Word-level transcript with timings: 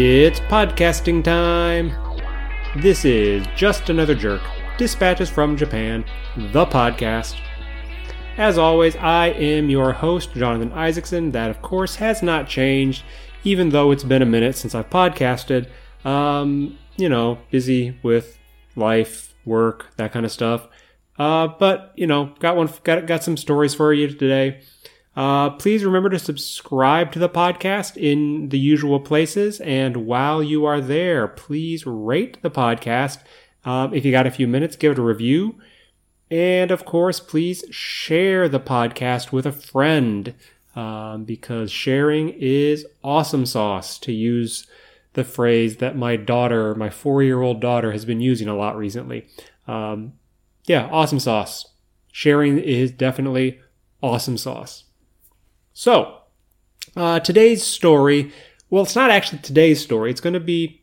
It's 0.00 0.38
podcasting 0.38 1.24
time. 1.24 1.90
This 2.76 3.04
is 3.04 3.44
Just 3.56 3.90
Another 3.90 4.14
Jerk 4.14 4.40
Dispatches 4.76 5.28
from 5.28 5.56
Japan, 5.56 6.04
the 6.36 6.66
podcast. 6.66 7.34
As 8.36 8.58
always, 8.58 8.94
I 8.94 9.30
am 9.30 9.68
your 9.68 9.92
host, 9.92 10.34
Jonathan 10.34 10.70
Isaacson. 10.70 11.32
That, 11.32 11.50
of 11.50 11.62
course, 11.62 11.96
has 11.96 12.22
not 12.22 12.46
changed, 12.46 13.02
even 13.42 13.70
though 13.70 13.90
it's 13.90 14.04
been 14.04 14.22
a 14.22 14.24
minute 14.24 14.54
since 14.54 14.72
I've 14.72 14.88
podcasted. 14.88 15.68
Um, 16.04 16.78
you 16.96 17.08
know, 17.08 17.38
busy 17.50 17.98
with 18.04 18.38
life, 18.76 19.34
work, 19.44 19.86
that 19.96 20.12
kind 20.12 20.24
of 20.24 20.30
stuff. 20.30 20.68
Uh, 21.18 21.48
but 21.48 21.92
you 21.96 22.06
know, 22.06 22.32
got 22.38 22.54
one, 22.54 22.70
got 22.84 23.04
got 23.08 23.24
some 23.24 23.36
stories 23.36 23.74
for 23.74 23.92
you 23.92 24.06
today. 24.06 24.60
Uh, 25.18 25.50
please 25.50 25.84
remember 25.84 26.08
to 26.08 26.18
subscribe 26.18 27.10
to 27.10 27.18
the 27.18 27.28
podcast 27.28 27.96
in 27.96 28.50
the 28.50 28.58
usual 28.58 29.00
places. 29.00 29.60
And 29.62 30.06
while 30.06 30.44
you 30.44 30.64
are 30.64 30.80
there, 30.80 31.26
please 31.26 31.84
rate 31.84 32.40
the 32.40 32.52
podcast. 32.52 33.18
Um, 33.64 33.92
if 33.92 34.04
you 34.04 34.12
got 34.12 34.28
a 34.28 34.30
few 34.30 34.46
minutes, 34.46 34.76
give 34.76 34.92
it 34.92 34.98
a 35.00 35.02
review. 35.02 35.56
And 36.30 36.70
of 36.70 36.84
course, 36.84 37.18
please 37.18 37.64
share 37.68 38.48
the 38.48 38.60
podcast 38.60 39.32
with 39.32 39.44
a 39.44 39.50
friend 39.50 40.34
um, 40.76 41.24
because 41.24 41.72
sharing 41.72 42.28
is 42.28 42.86
awesome 43.02 43.44
sauce, 43.44 43.98
to 43.98 44.12
use 44.12 44.68
the 45.14 45.24
phrase 45.24 45.78
that 45.78 45.96
my 45.96 46.14
daughter, 46.14 46.76
my 46.76 46.90
four 46.90 47.24
year 47.24 47.42
old 47.42 47.60
daughter, 47.60 47.90
has 47.90 48.04
been 48.04 48.20
using 48.20 48.46
a 48.46 48.56
lot 48.56 48.76
recently. 48.76 49.26
Um, 49.66 50.12
yeah, 50.66 50.88
awesome 50.92 51.18
sauce. 51.18 51.72
Sharing 52.12 52.60
is 52.60 52.92
definitely 52.92 53.58
awesome 54.00 54.38
sauce. 54.38 54.84
So, 55.78 56.22
uh, 56.96 57.20
today's 57.20 57.62
story, 57.62 58.32
well, 58.68 58.82
it's 58.82 58.96
not 58.96 59.12
actually 59.12 59.38
today's 59.38 59.80
story. 59.80 60.10
It's 60.10 60.20
going 60.20 60.34
to 60.34 60.40
be, 60.40 60.82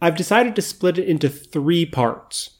I've 0.00 0.16
decided 0.16 0.54
to 0.54 0.62
split 0.62 0.98
it 0.98 1.08
into 1.08 1.28
three 1.28 1.84
parts. 1.84 2.50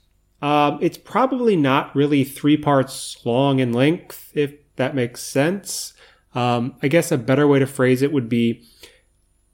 Um, 0.43 0.81
it's 0.83 0.99
probably 0.99 1.55
not 1.55 1.95
really 1.95 2.25
three 2.25 2.57
parts 2.57 3.25
long 3.25 3.61
in 3.61 3.73
length, 3.73 4.33
if 4.35 4.53
that 4.75 4.97
makes 4.97 5.23
sense. 5.23 5.93
Um, 6.35 6.75
I 6.83 6.89
guess 6.89 7.13
a 7.13 7.17
better 7.17 7.47
way 7.47 7.61
to 7.61 7.69
phrase 7.69 8.03
it 8.03 8.13
would 8.13 8.29
be 8.29 8.65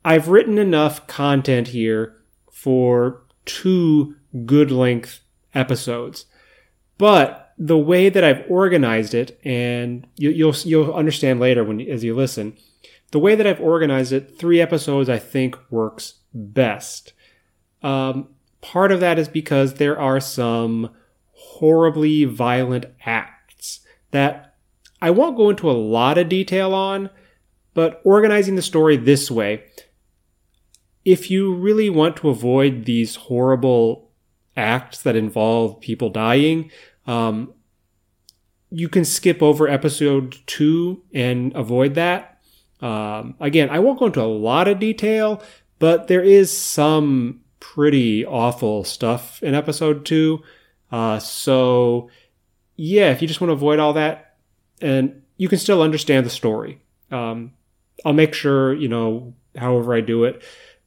I've 0.03 0.29
written 0.29 0.57
enough 0.57 1.07
content 1.07 1.69
here 1.69 2.17
for 2.51 3.25
two 3.45 4.17
good 4.47 4.71
length 4.71 5.21
episodes. 5.55 6.25
But 6.97 7.40
the 7.63 7.79
way 7.79 8.09
that 8.09 8.25
I've 8.25 8.43
organized 8.49 9.13
it, 9.13 9.39
and 9.45 10.07
you, 10.17 10.31
you'll 10.31 10.55
you'll 10.65 10.95
understand 10.95 11.41
later 11.41 11.63
when 11.63 11.79
as 11.83 12.03
you 12.03 12.17
listen, 12.17 12.57
the 13.11 13.19
way 13.19 13.35
that 13.35 13.47
I've 13.47 13.61
organized 13.61 14.13
it, 14.13 14.39
three 14.39 14.63
episodes 14.63 15.11
I 15.11 15.19
think 15.19 15.57
works 15.71 16.15
best. 16.33 17.13
Um, 17.83 18.31
part 18.63 18.91
of 18.91 19.01
that 19.01 19.19
is 19.19 19.29
because 19.29 19.75
there 19.75 20.01
are 20.01 20.21
some 20.21 20.91
horribly 21.33 22.25
violent 22.25 22.87
acts 23.05 23.81
that 24.11 24.55
I 25.03 25.11
won't 25.11 25.37
go 25.37 25.51
into 25.51 25.71
a 25.71 25.73
lot 25.73 26.17
of 26.17 26.31
detail 26.31 26.73
on, 26.73 27.11
but 27.75 28.01
organizing 28.05 28.57
the 28.57 28.63
story 28.63 28.97
this 28.97 29.31
way, 29.31 29.65
if 31.05 31.31
you 31.31 31.55
really 31.55 31.91
want 31.91 32.17
to 32.17 32.31
avoid 32.31 32.87
these 32.87 33.17
horrible 33.17 34.11
acts 34.57 35.03
that 35.03 35.17
involve 35.17 35.81
people 35.81 36.11
dying, 36.11 36.71
um, 37.07 37.55
you 38.71 38.89
can 38.89 39.05
skip 39.05 39.43
over 39.43 39.69
episode 39.69 40.39
two 40.47 41.03
and 41.13 41.55
avoid 41.55 41.95
that. 41.95 42.41
Um, 42.81 43.35
again, 43.41 43.69
I 43.71 43.79
won't 43.81 43.99
go 43.99 44.07
into 44.07 44.23
a 44.23 44.25
lot 44.25 44.69
of 44.69 44.79
detail, 44.79 45.43
but 45.79 46.09
there 46.09 46.23
is 46.23 46.57
some 46.57 47.41
pretty 47.59 48.25
awful 48.25 48.85
stuff 48.85 49.43
in 49.43 49.55
episode 49.55 50.07
two. 50.07 50.43
Uh, 50.91 51.19
so, 51.19 52.11
yeah, 52.77 53.11
if 53.11 53.21
you 53.21 53.29
just 53.29 53.41
want 53.41 53.51
to 53.51 53.55
avoid 53.55 53.79
all 53.79 53.93
that, 53.95 54.37
and 54.81 55.23
you 55.37 55.49
can 55.49 55.59
still 55.59 55.83
understand 55.83 56.25
the 56.25 56.31
story. 56.31 56.81
Um, 57.11 57.53
I'll 58.05 58.13
make 58.13 58.35
sure, 58.35 58.73
you 58.73 58.89
know, 58.89 59.35
however 59.57 59.95
I 59.95 60.01
do 60.01 60.25
it, 60.25 60.43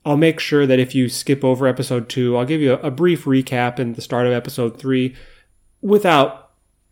I'll 0.05 0.17
make 0.17 0.39
sure 0.39 0.65
that 0.65 0.79
if 0.79 0.95
you 0.95 1.09
skip 1.09 1.43
over 1.43 1.67
episode 1.67 2.09
two, 2.09 2.35
I'll 2.35 2.45
give 2.45 2.61
you 2.61 2.73
a, 2.73 2.87
a 2.87 2.91
brief 2.91 3.25
recap 3.25 3.79
in 3.79 3.93
the 3.93 4.01
start 4.01 4.25
of 4.25 4.33
episode 4.33 4.79
three 4.79 5.15
without 5.81 6.42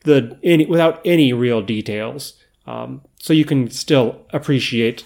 the 0.04 0.38
any 0.44 0.66
without 0.66 1.02
any 1.06 1.34
real 1.34 1.62
details, 1.62 2.36
um, 2.66 3.02
so 3.20 3.34
you 3.34 3.46
can 3.46 3.70
still 3.70 4.26
appreciate 4.32 5.04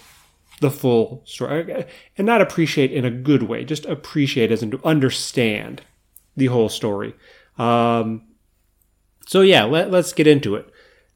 the 0.60 0.70
full 0.70 1.22
story 1.24 1.84
and 2.16 2.26
not 2.26 2.40
appreciate 2.40 2.92
in 2.92 3.04
a 3.04 3.10
good 3.10 3.42
way, 3.42 3.64
just 3.64 3.84
appreciate 3.86 4.50
as 4.50 4.62
in 4.62 4.70
to 4.70 4.80
understand 4.84 5.82
the 6.36 6.46
whole 6.46 6.68
story. 6.68 7.14
Um, 7.58 8.22
so 9.26 9.40
yeah, 9.40 9.64
let, 9.64 9.92
us 9.92 10.12
get 10.12 10.26
into 10.26 10.54
it. 10.54 10.70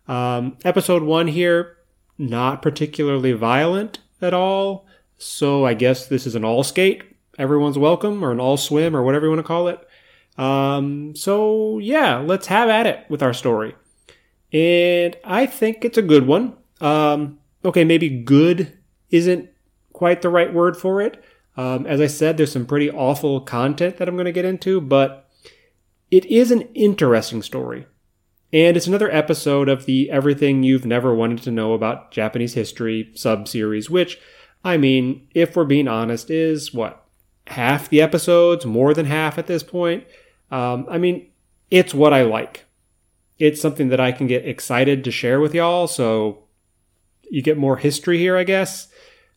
Um, 0.09 0.59
episode 0.65 1.03
one 1.03 1.29
here, 1.29 1.77
not 2.19 2.63
particularly 2.63 3.33
violent 3.33 4.01
at 4.21 4.35
all. 4.35 4.87
So 5.17 5.65
I 5.65 5.75
guess 5.75 6.07
this 6.07 6.27
is 6.27 6.35
an 6.35 6.45
all 6.45 6.65
skate. 6.65 7.03
Everyone's 7.39 7.79
welcome, 7.79 8.23
or 8.23 8.33
an 8.33 8.41
all 8.41 8.57
swim, 8.57 8.95
or 8.95 9.03
whatever 9.03 9.27
you 9.27 9.31
want 9.31 9.41
to 9.41 9.47
call 9.47 9.69
it. 9.69 9.87
Um, 10.41 11.15
so 11.15 11.79
yeah, 11.79 12.17
let's 12.17 12.47
have 12.47 12.71
at 12.71 12.87
it 12.87 13.05
with 13.11 13.23
our 13.23 13.35
story. 13.35 13.75
And 14.53 15.17
I 15.23 15.45
think 15.45 15.85
it's 15.85 15.99
a 15.99 16.03
good 16.03 16.27
one. 16.27 16.57
Um, 16.81 17.39
okay, 17.65 17.85
maybe 17.85 18.09
good 18.09 18.77
isn't 19.11 19.51
quite 19.93 20.23
the 20.23 20.31
right 20.31 20.53
word 20.53 20.77
for 20.77 21.03
it. 21.03 21.23
Um, 21.59 21.87
as 21.87 22.01
I 22.01 22.07
said, 22.07 22.37
there's 22.37 22.53
some 22.53 22.65
pretty 22.65 22.91
awful 22.91 23.43
content 23.43 23.99
that 23.99 24.09
I'm 24.09 24.17
going 24.17 24.25
to 24.25 24.33
get 24.33 24.47
into, 24.47 24.81
but 24.81 25.29
it 26.11 26.25
is 26.25 26.51
an 26.51 26.63
interesting 26.75 27.43
story. 27.43 27.87
And 28.51 28.77
it's 28.77 28.87
another 28.87 29.11
episode 29.11 29.69
of 29.69 29.85
the 29.85 30.11
Everything 30.11 30.63
You've 30.63 30.87
Never 30.87 31.15
Wanted 31.15 31.43
to 31.43 31.51
Know 31.51 31.75
About 31.75 32.13
Japanese 32.13 32.55
History 32.55 33.11
sub 33.15 33.47
series, 33.47 33.91
which, 33.91 34.19
I 34.65 34.79
mean, 34.79 35.29
if 35.35 35.55
we're 35.55 35.65
being 35.65 35.87
honest, 35.87 36.31
is 36.31 36.73
what? 36.73 37.05
Half 37.49 37.91
the 37.91 38.01
episodes, 38.01 38.65
more 38.65 38.95
than 38.95 39.07
half 39.07 39.37
at 39.37 39.47
this 39.47 39.63
point. 39.63 40.05
Um, 40.51 40.87
I 40.91 40.99
mean, 40.99 41.31
it's 41.71 41.95
what 41.95 42.13
I 42.13 42.23
like. 42.23 42.65
It's 43.39 43.61
something 43.61 43.89
that 43.89 44.01
I 44.01 44.13
can 44.13 44.27
get 44.27 44.47
excited 44.47 45.05
to 45.05 45.11
share 45.11 45.41
with 45.41 45.55
y'all. 45.55 45.87
So 45.87 46.45
you 47.31 47.43
get 47.43 47.57
more 47.57 47.77
history 47.77 48.19
here, 48.19 48.37
I 48.37 48.45
guess. 48.45 48.89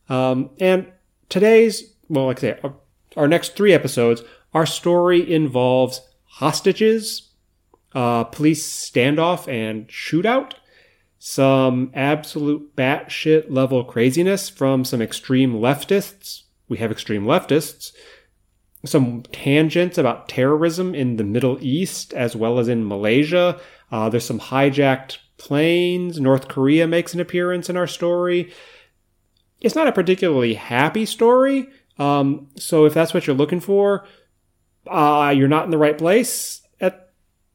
Um, 0.08 0.50
and 0.60 0.92
today's, 1.28 1.94
well, 2.08 2.26
like 2.26 2.38
I 2.38 2.40
say, 2.40 2.58
our, 2.62 2.74
our 3.16 3.28
next 3.28 3.56
three 3.56 3.72
episodes, 3.72 4.22
our 4.52 4.66
story 4.66 5.32
involves 5.32 6.00
hostages, 6.24 7.30
uh, 7.94 8.24
police 8.24 8.66
standoff 8.66 9.48
and 9.48 9.88
shootout, 9.88 10.54
some 11.18 11.90
absolute 11.94 12.76
batshit 12.76 13.46
level 13.48 13.84
craziness 13.84 14.48
from 14.48 14.84
some 14.84 15.00
extreme 15.00 15.54
leftists. 15.54 16.42
We 16.68 16.78
have 16.78 16.90
extreme 16.90 17.24
leftists 17.24 17.92
some 18.84 19.22
tangents 19.32 19.98
about 19.98 20.28
terrorism 20.28 20.94
in 20.94 21.16
the 21.16 21.24
Middle 21.24 21.58
East 21.60 22.12
as 22.14 22.36
well 22.36 22.58
as 22.58 22.68
in 22.68 22.86
Malaysia. 22.86 23.60
Uh, 23.90 24.08
there's 24.08 24.24
some 24.26 24.40
hijacked 24.40 25.18
planes. 25.36 26.20
North 26.20 26.48
Korea 26.48 26.86
makes 26.86 27.14
an 27.14 27.20
appearance 27.20 27.68
in 27.70 27.76
our 27.76 27.86
story. 27.86 28.52
It's 29.60 29.74
not 29.74 29.86
a 29.86 29.92
particularly 29.92 30.54
happy 30.54 31.06
story. 31.06 31.68
Um, 31.98 32.48
so 32.56 32.84
if 32.84 32.94
that's 32.94 33.14
what 33.14 33.26
you're 33.26 33.36
looking 33.36 33.60
for, 33.60 34.06
uh, 34.86 35.32
you're 35.34 35.48
not 35.48 35.64
in 35.64 35.70
the 35.70 35.78
right 35.78 35.96
place 35.96 36.62
at 36.80 37.10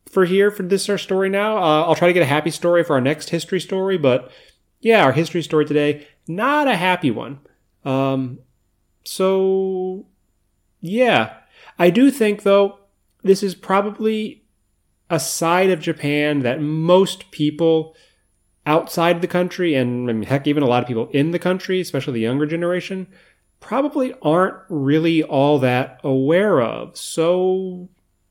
for 0.09 0.25
here 0.25 0.49
for 0.49 0.63
this 0.63 0.89
our 0.89 0.97
story 0.97 1.29
now. 1.29 1.57
Uh, 1.57 1.83
I'll 1.83 1.95
try 1.95 2.07
to 2.07 2.13
get 2.13 2.23
a 2.23 2.27
happy 2.27 2.51
story 2.51 2.83
for 2.83 2.93
our 2.93 3.01
next 3.01 3.29
history 3.29 3.59
story, 3.59 3.97
but 3.97 4.31
yeah, 4.79 5.03
our 5.03 5.11
history 5.11 5.43
story 5.43 5.65
today 5.65 6.07
not 6.27 6.67
a 6.67 6.75
happy 6.75 7.11
one. 7.11 7.39
Um, 7.83 8.39
so 9.03 10.05
yeah. 10.81 11.33
I 11.77 11.89
do 11.89 12.11
think, 12.11 12.43
though, 12.43 12.79
this 13.23 13.43
is 13.43 13.55
probably 13.55 14.43
a 15.09 15.19
side 15.19 15.69
of 15.69 15.79
Japan 15.79 16.39
that 16.39 16.61
most 16.61 17.31
people 17.31 17.95
outside 18.65 19.21
the 19.21 19.27
country, 19.27 19.73
and 19.75 20.09
I 20.09 20.13
mean, 20.13 20.23
heck, 20.23 20.45
even 20.47 20.63
a 20.63 20.67
lot 20.67 20.83
of 20.83 20.87
people 20.87 21.09
in 21.11 21.31
the 21.31 21.39
country, 21.39 21.81
especially 21.81 22.13
the 22.13 22.19
younger 22.19 22.45
generation, 22.45 23.07
probably 23.59 24.13
aren't 24.21 24.55
really 24.69 25.23
all 25.23 25.59
that 25.59 25.99
aware 26.03 26.61
of. 26.61 26.95
So 26.97 27.89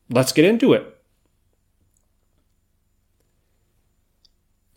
let's 0.09 0.33
get 0.33 0.45
into 0.45 0.73
it. 0.73 0.95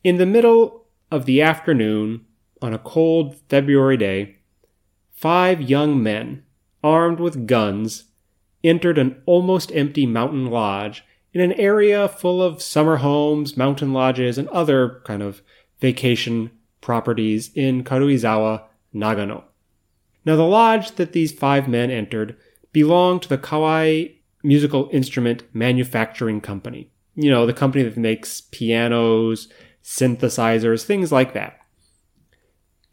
In 0.04 0.18
the 0.18 0.26
middle 0.26 0.88
of 1.12 1.26
the 1.26 1.42
afternoon, 1.42 2.26
on 2.62 2.74
a 2.74 2.80
cold 2.80 3.36
February 3.50 3.98
day, 3.98 4.38
five 5.12 5.62
young 5.62 6.02
men 6.02 6.44
armed 6.84 7.20
with 7.20 7.48
guns, 7.48 8.06
entered 8.64 8.98
an 8.98 9.22
almost 9.26 9.72
empty 9.74 10.06
mountain 10.06 10.48
lodge 10.48 11.04
in 11.34 11.42
an 11.42 11.54
area 11.54 12.08
full 12.08 12.42
of 12.42 12.62
summer 12.62 12.98
homes, 12.98 13.56
mountain 13.56 13.94
lodges, 13.94 14.38
and 14.38 14.48
other 14.50 15.02
kind 15.06 15.22
of 15.22 15.42
vacation 15.80 16.52
properties 16.82 17.52
in 17.56 17.84
Karuizawa, 17.84 18.64
Nagano. 18.94 19.44
Now, 20.26 20.36
the 20.36 20.44
lodge 20.44 20.92
that 20.92 21.14
these 21.14 21.32
five 21.32 21.68
men 21.68 21.90
entered 21.90 22.36
belonged 22.72 23.24
to 23.24 23.30
the 23.30 23.38
Kawai 23.38 24.16
Musical 24.44 24.90
Instrument 24.92 25.44
Manufacturing 25.54 26.42
Company. 26.42 26.92
You 27.16 27.30
know, 27.30 27.46
the 27.46 27.54
company 27.54 27.84
that 27.84 27.98
makes 27.98 28.42
pianos, 28.42 29.48
synthesizers, 29.84 30.84
things 30.84 31.12
like 31.12 31.34
that. 31.34 31.60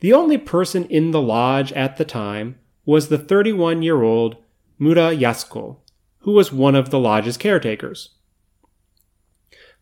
The 0.00 0.12
only 0.12 0.38
person 0.38 0.84
in 0.86 1.10
the 1.10 1.20
lodge 1.20 1.72
at 1.72 1.96
the 1.96 2.04
time 2.04 2.58
was 2.88 3.08
the 3.08 3.18
31 3.18 3.82
year 3.82 4.02
old 4.02 4.34
Muta 4.78 5.14
Yasuko, 5.14 5.76
who 6.20 6.32
was 6.32 6.50
one 6.50 6.74
of 6.74 6.88
the 6.88 6.98
lodge's 6.98 7.36
caretakers. 7.36 8.14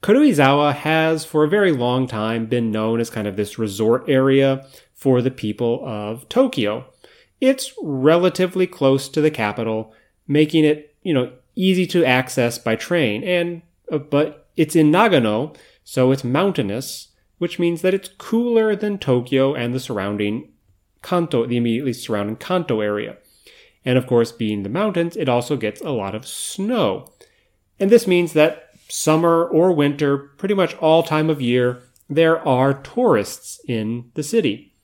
Karuizawa 0.03 0.75
has 0.75 1.25
for 1.25 1.45
a 1.45 1.49
very 1.49 1.71
long 1.71 2.09
time 2.09 2.47
been 2.47 2.73
known 2.73 2.99
as 2.99 3.09
kind 3.09 3.29
of 3.29 3.37
this 3.37 3.61
resort 3.61 4.05
area 4.09 4.67
for 4.93 5.23
the 5.23 5.31
people 5.31 5.87
of 5.87 6.29
Tokyo. 6.29 6.85
It's 7.41 7.73
relatively 7.81 8.67
close 8.67 9.09
to 9.11 9.21
the 9.21 9.31
capital, 9.31 9.95
making 10.27 10.65
it, 10.65 10.97
you 11.05 11.15
know, 11.15 11.31
easy 11.55 11.87
to 11.87 12.05
access 12.05 12.59
by 12.59 12.75
train 12.75 13.23
and 13.23 13.63
uh, 13.93 13.99
but 13.99 14.49
it's 14.57 14.75
in 14.75 14.91
Nagano, 14.91 15.57
so 15.85 16.11
it's 16.11 16.25
mountainous, 16.25 17.13
which 17.39 17.61
means 17.61 17.83
that 17.83 17.95
it's 17.95 18.09
cooler 18.19 18.75
than 18.75 18.99
Tokyo 18.99 19.55
and 19.55 19.73
the 19.73 19.79
surrounding 19.79 20.51
Kanto, 21.07 21.47
the 21.47 21.57
immediately 21.57 21.93
surrounding 21.93 22.35
Kanto 22.35 22.81
area. 22.81 23.17
And 23.85 23.97
of 23.97 24.09
course, 24.09 24.33
being 24.33 24.65
the 24.65 24.69
mountains, 24.69 25.17
it 25.17 25.29
also 25.29 25.57
gets 25.57 25.81
a 25.81 25.91
lot 25.91 26.17
of 26.17 26.27
snow. 26.27 27.13
And 27.79 27.91
this 27.91 28.09
means 28.09 28.33
that 28.33 28.71
summer 28.89 29.45
or 29.47 29.73
winter, 29.73 30.19
pretty 30.19 30.55
much 30.55 30.75
all 30.79 31.05
time 31.05 31.31
of 31.31 31.41
year, 31.41 31.83
there 32.11 32.45
are 32.47 32.75
tourists 32.75 33.61
in 33.69 34.11
the 34.15 34.25
city. 34.25 34.75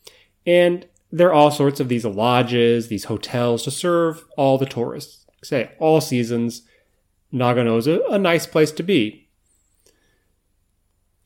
And 0.47 0.87
there 1.11 1.29
are 1.29 1.33
all 1.33 1.51
sorts 1.51 1.81
of 1.81 1.89
these 1.89 2.05
lodges, 2.05 2.87
these 2.87 3.05
hotels 3.05 3.65
to 3.65 3.73
serve 3.73 4.25
all 4.37 4.59
the 4.59 4.67
tourists. 4.67 5.27
Say, 5.43 5.73
all 5.81 6.01
seasons, 6.01 6.63
Nagano's 7.33 7.89
a, 7.89 8.01
a 8.09 8.19
nice 8.19 8.47
place 8.47 8.71
to 8.73 8.85
be. 8.85 9.29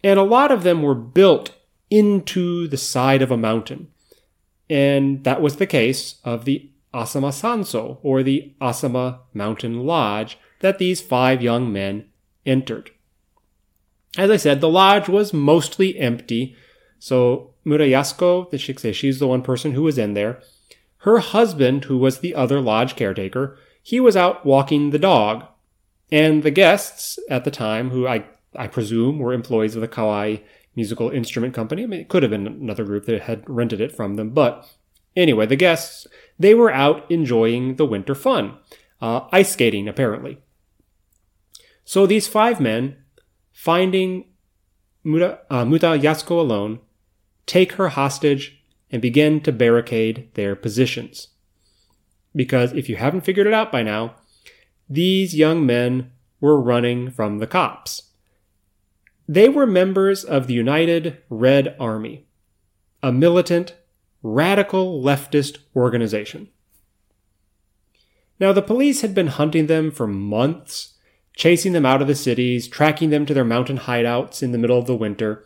And 0.02 0.18
a 0.18 0.22
lot 0.22 0.50
of 0.50 0.62
them 0.62 0.82
were 0.82 0.94
built 0.94 1.52
into 1.90 2.66
the 2.66 2.78
side 2.78 3.20
of 3.20 3.30
a 3.30 3.36
mountain. 3.36 3.88
And 4.68 5.24
that 5.24 5.40
was 5.40 5.56
the 5.56 5.66
case 5.66 6.16
of 6.24 6.44
the 6.44 6.70
Asama 6.92 7.30
Sanso, 7.30 7.98
or 8.02 8.22
the 8.22 8.54
Asama 8.60 9.20
Mountain 9.34 9.84
Lodge, 9.86 10.38
that 10.60 10.78
these 10.78 11.00
five 11.00 11.42
young 11.42 11.72
men 11.72 12.06
entered. 12.44 12.90
As 14.16 14.30
I 14.30 14.36
said, 14.36 14.60
the 14.60 14.68
lodge 14.68 15.08
was 15.08 15.34
mostly 15.34 15.98
empty, 15.98 16.56
so 16.98 17.54
Muta 17.64 17.84
Yasuko, 17.84 18.50
the 18.50 18.56
Shikse, 18.56 18.94
she's 18.94 19.18
the 19.18 19.26
one 19.26 19.42
person 19.42 19.72
who 19.72 19.82
was 19.82 19.98
in 19.98 20.14
there. 20.14 20.40
Her 20.98 21.18
husband, 21.18 21.84
who 21.84 21.98
was 21.98 22.20
the 22.20 22.34
other 22.34 22.60
lodge 22.60 22.96
caretaker, 22.96 23.58
he 23.82 24.00
was 24.00 24.16
out 24.16 24.46
walking 24.46 24.90
the 24.90 24.98
dog. 24.98 25.44
And 26.10 26.42
the 26.42 26.50
guests 26.50 27.18
at 27.28 27.44
the 27.44 27.50
time, 27.50 27.90
who 27.90 28.06
I, 28.06 28.24
I 28.54 28.68
presume 28.68 29.18
were 29.18 29.32
employees 29.32 29.74
of 29.74 29.82
the 29.82 29.88
Kawai 29.88 30.42
Musical 30.76 31.10
Instrument 31.10 31.54
Company, 31.54 31.82
I 31.82 31.86
mean, 31.86 32.00
it 32.00 32.08
could 32.08 32.22
have 32.22 32.30
been 32.30 32.46
another 32.46 32.84
group 32.84 33.06
that 33.06 33.22
had 33.22 33.48
rented 33.48 33.80
it 33.80 33.96
from 33.96 34.14
them, 34.14 34.30
but 34.30 34.68
anyway, 35.16 35.46
the 35.46 35.56
guests, 35.56 36.06
they 36.38 36.54
were 36.54 36.72
out 36.72 37.10
enjoying 37.10 37.76
the 37.76 37.86
winter 37.86 38.14
fun. 38.14 38.58
Uh, 39.00 39.26
ice 39.32 39.52
skating, 39.52 39.88
apparently. 39.88 40.38
So 41.84 42.06
these 42.06 42.28
five 42.28 42.60
men, 42.60 42.96
finding 43.52 44.26
Muta, 45.04 45.40
uh, 45.50 45.64
Muta 45.64 45.94
alone, 46.30 46.80
take 47.46 47.72
her 47.72 47.90
hostage 47.90 48.62
and 48.90 49.02
begin 49.02 49.40
to 49.40 49.52
barricade 49.52 50.28
their 50.34 50.56
positions. 50.56 51.28
Because 52.34 52.72
if 52.72 52.88
you 52.88 52.96
haven't 52.96 53.24
figured 53.24 53.46
it 53.46 53.54
out 53.54 53.72
by 53.72 53.82
now, 53.82 54.16
these 54.88 55.34
young 55.34 55.64
men 55.64 56.12
were 56.40 56.60
running 56.60 57.10
from 57.10 57.38
the 57.38 57.46
cops. 57.46 58.12
They 59.28 59.48
were 59.48 59.66
members 59.66 60.24
of 60.24 60.46
the 60.46 60.54
United 60.54 61.18
Red 61.28 61.74
Army, 61.80 62.26
a 63.02 63.12
militant 63.12 63.74
radical 64.22 65.02
leftist 65.02 65.58
organization. 65.74 66.48
Now, 68.38 68.52
the 68.52 68.62
police 68.62 69.00
had 69.00 69.14
been 69.14 69.28
hunting 69.28 69.66
them 69.66 69.90
for 69.90 70.06
months, 70.06 70.94
chasing 71.34 71.72
them 71.72 71.86
out 71.86 72.02
of 72.02 72.08
the 72.08 72.14
cities, 72.14 72.68
tracking 72.68 73.10
them 73.10 73.26
to 73.26 73.34
their 73.34 73.44
mountain 73.44 73.78
hideouts 73.78 74.42
in 74.42 74.52
the 74.52 74.58
middle 74.58 74.78
of 74.78 74.86
the 74.86 74.96
winter, 74.96 75.44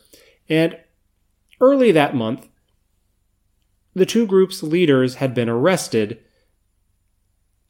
and 0.48 0.76
early 1.60 1.92
that 1.92 2.14
month, 2.14 2.48
the 3.94 4.06
two 4.06 4.26
groups' 4.26 4.62
leaders 4.62 5.16
had 5.16 5.34
been 5.34 5.48
arrested 5.48 6.20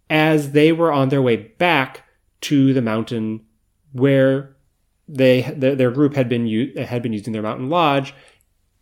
as 0.08 0.52
they 0.52 0.72
were 0.72 0.92
on 0.92 1.08
their 1.08 1.22
way 1.22 1.36
back 1.36 2.04
to 2.40 2.72
the 2.72 2.82
mountain 2.82 3.44
where 3.92 4.56
they 5.12 5.42
their 5.56 5.90
group 5.90 6.14
had 6.14 6.28
been 6.28 6.46
had 6.76 7.02
been 7.02 7.12
using 7.12 7.32
their 7.32 7.42
mountain 7.42 7.68
lodge 7.68 8.14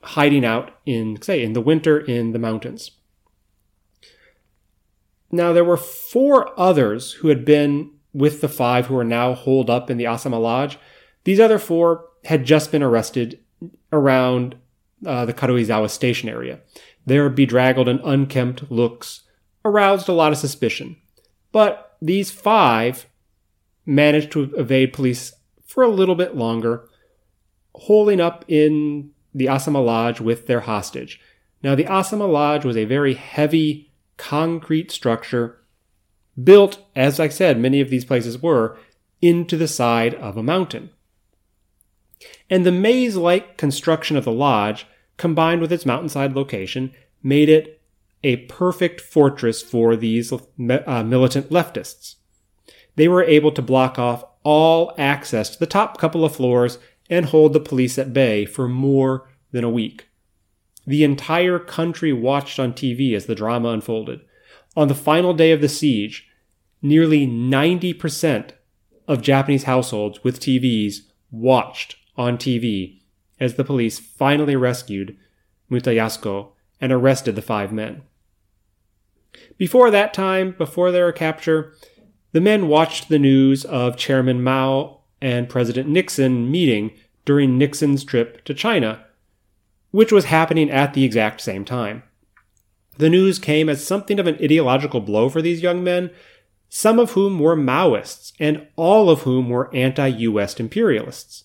hiding 0.02 0.44
out 0.44 0.70
in, 0.86 1.20
say, 1.22 1.42
in 1.42 1.52
the 1.52 1.60
winter 1.60 1.98
in 1.98 2.32
the 2.32 2.38
mountains. 2.38 2.92
Now, 5.30 5.52
there 5.52 5.64
were 5.64 5.76
four 5.76 6.58
others 6.58 7.12
who 7.14 7.28
had 7.28 7.44
been 7.44 7.90
with 8.12 8.40
the 8.40 8.48
five 8.48 8.86
who 8.86 8.96
are 8.96 9.04
now 9.04 9.34
holed 9.34 9.68
up 9.68 9.90
in 9.90 9.98
the 9.98 10.04
Asama 10.04 10.40
Lodge. 10.40 10.78
These 11.24 11.40
other 11.40 11.58
four 11.58 12.06
had 12.24 12.44
just 12.44 12.72
been 12.72 12.82
arrested 12.82 13.40
around 13.92 14.56
uh, 15.04 15.26
the 15.26 15.34
Karuizawa 15.34 15.90
station 15.90 16.28
area. 16.28 16.60
Their 17.04 17.28
bedraggled 17.28 17.88
and 17.88 18.00
unkempt 18.04 18.70
looks 18.70 19.22
aroused 19.64 20.08
a 20.08 20.12
lot 20.12 20.32
of 20.32 20.38
suspicion. 20.38 20.96
But 21.52 21.96
these 22.00 22.30
five 22.30 23.06
managed 23.84 24.32
to 24.32 24.54
evade 24.54 24.92
police 24.92 25.32
for 25.68 25.84
a 25.84 25.88
little 25.88 26.16
bit 26.16 26.34
longer, 26.34 26.88
holding 27.74 28.20
up 28.20 28.44
in 28.48 29.10
the 29.32 29.46
Asama 29.46 29.84
Lodge 29.84 30.20
with 30.20 30.46
their 30.46 30.60
hostage. 30.60 31.20
Now, 31.62 31.74
the 31.74 31.84
Asama 31.84 32.30
Lodge 32.30 32.64
was 32.64 32.76
a 32.76 32.84
very 32.84 33.14
heavy 33.14 33.92
concrete 34.16 34.90
structure 34.90 35.58
built, 36.42 36.84
as 36.96 37.20
I 37.20 37.28
said, 37.28 37.60
many 37.60 37.80
of 37.80 37.90
these 37.90 38.04
places 38.04 38.42
were, 38.42 38.76
into 39.20 39.56
the 39.56 39.68
side 39.68 40.14
of 40.14 40.36
a 40.36 40.42
mountain. 40.42 40.90
And 42.48 42.64
the 42.64 42.72
maze 42.72 43.16
like 43.16 43.56
construction 43.56 44.16
of 44.16 44.24
the 44.24 44.32
lodge, 44.32 44.86
combined 45.16 45.60
with 45.60 45.72
its 45.72 45.86
mountainside 45.86 46.34
location, 46.34 46.92
made 47.22 47.48
it 47.48 47.80
a 48.24 48.36
perfect 48.46 49.00
fortress 49.00 49.62
for 49.62 49.96
these 49.96 50.32
uh, 50.32 50.38
militant 50.58 51.50
leftists. 51.50 52.16
They 52.96 53.08
were 53.08 53.22
able 53.22 53.52
to 53.52 53.62
block 53.62 53.98
off 53.98 54.24
all 54.48 54.94
access 54.96 55.50
to 55.50 55.58
the 55.58 55.66
top 55.66 55.98
couple 55.98 56.24
of 56.24 56.34
floors 56.34 56.78
and 57.10 57.26
hold 57.26 57.52
the 57.52 57.60
police 57.60 57.98
at 57.98 58.14
bay 58.14 58.46
for 58.46 58.66
more 58.66 59.28
than 59.52 59.62
a 59.62 59.68
week. 59.68 60.08
The 60.86 61.04
entire 61.04 61.58
country 61.58 62.14
watched 62.14 62.58
on 62.58 62.72
TV 62.72 63.12
as 63.12 63.26
the 63.26 63.34
drama 63.34 63.68
unfolded. 63.68 64.22
On 64.74 64.88
the 64.88 64.94
final 64.94 65.34
day 65.34 65.52
of 65.52 65.60
the 65.60 65.68
siege, 65.68 66.30
nearly 66.80 67.26
90% 67.26 68.52
of 69.06 69.20
Japanese 69.20 69.64
households 69.64 70.24
with 70.24 70.40
TVs 70.40 71.00
watched 71.30 71.96
on 72.16 72.38
TV 72.38 73.02
as 73.38 73.56
the 73.56 73.64
police 73.64 73.98
finally 73.98 74.56
rescued 74.56 75.14
Muta 75.68 75.90
Yasuko 75.90 76.52
and 76.80 76.90
arrested 76.90 77.36
the 77.36 77.42
five 77.42 77.70
men. 77.70 78.00
Before 79.58 79.90
that 79.90 80.14
time, 80.14 80.54
before 80.56 80.90
their 80.90 81.12
capture, 81.12 81.74
the 82.38 82.42
men 82.42 82.68
watched 82.68 83.08
the 83.08 83.18
news 83.18 83.64
of 83.64 83.96
Chairman 83.96 84.40
Mao 84.44 85.00
and 85.20 85.48
President 85.48 85.88
Nixon 85.88 86.48
meeting 86.48 86.92
during 87.24 87.58
Nixon's 87.58 88.04
trip 88.04 88.44
to 88.44 88.54
China, 88.54 89.04
which 89.90 90.12
was 90.12 90.26
happening 90.26 90.70
at 90.70 90.94
the 90.94 91.02
exact 91.02 91.40
same 91.40 91.64
time. 91.64 92.04
The 92.96 93.10
news 93.10 93.40
came 93.40 93.68
as 93.68 93.84
something 93.84 94.20
of 94.20 94.28
an 94.28 94.36
ideological 94.36 95.00
blow 95.00 95.28
for 95.28 95.42
these 95.42 95.64
young 95.64 95.82
men, 95.82 96.12
some 96.68 97.00
of 97.00 97.10
whom 97.10 97.40
were 97.40 97.56
Maoists, 97.56 98.32
and 98.38 98.68
all 98.76 99.10
of 99.10 99.22
whom 99.22 99.48
were 99.48 99.74
anti 99.74 100.06
US 100.06 100.60
imperialists. 100.60 101.42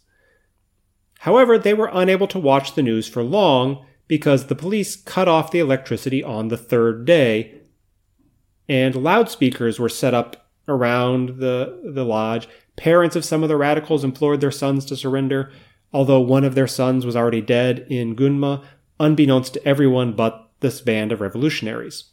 However, 1.22 1.58
they 1.58 1.74
were 1.74 1.90
unable 1.92 2.28
to 2.28 2.38
watch 2.38 2.76
the 2.76 2.84
news 2.84 3.08
for 3.08 3.24
long 3.24 3.84
because 4.08 4.46
the 4.46 4.54
police 4.54 4.96
cut 4.96 5.28
off 5.28 5.50
the 5.50 5.58
electricity 5.58 6.24
on 6.24 6.50
the 6.50 6.58
third 6.58 7.04
day, 7.04 7.62
and 8.70 8.94
loudspeakers 8.94 9.80
were 9.80 9.90
set 9.90 10.14
up 10.14 10.43
around 10.68 11.40
the, 11.40 11.92
the 11.94 12.06
lodge. 12.06 12.48
Parents 12.76 13.16
of 13.16 13.26
some 13.26 13.44
of 13.44 13.50
the 13.50 13.58
radicals 13.58 14.04
implored 14.04 14.42
their 14.42 14.52
sons 14.52 14.86
to 14.86 14.96
surrender, 14.96 15.52
although 15.92 16.22
one 16.22 16.44
of 16.44 16.56
their 16.56 16.68
sons 16.68 17.06
was 17.06 17.16
already 17.16 17.42
dead 17.42 17.86
in 17.90 18.16
Gunma, 18.16 18.64
unbeknownst 19.00 19.54
to 19.54 19.68
everyone 19.68 20.14
but 20.14 20.52
this 20.62 20.82
band 20.82 21.12
of 21.12 21.22
revolutionaries. 21.22 22.12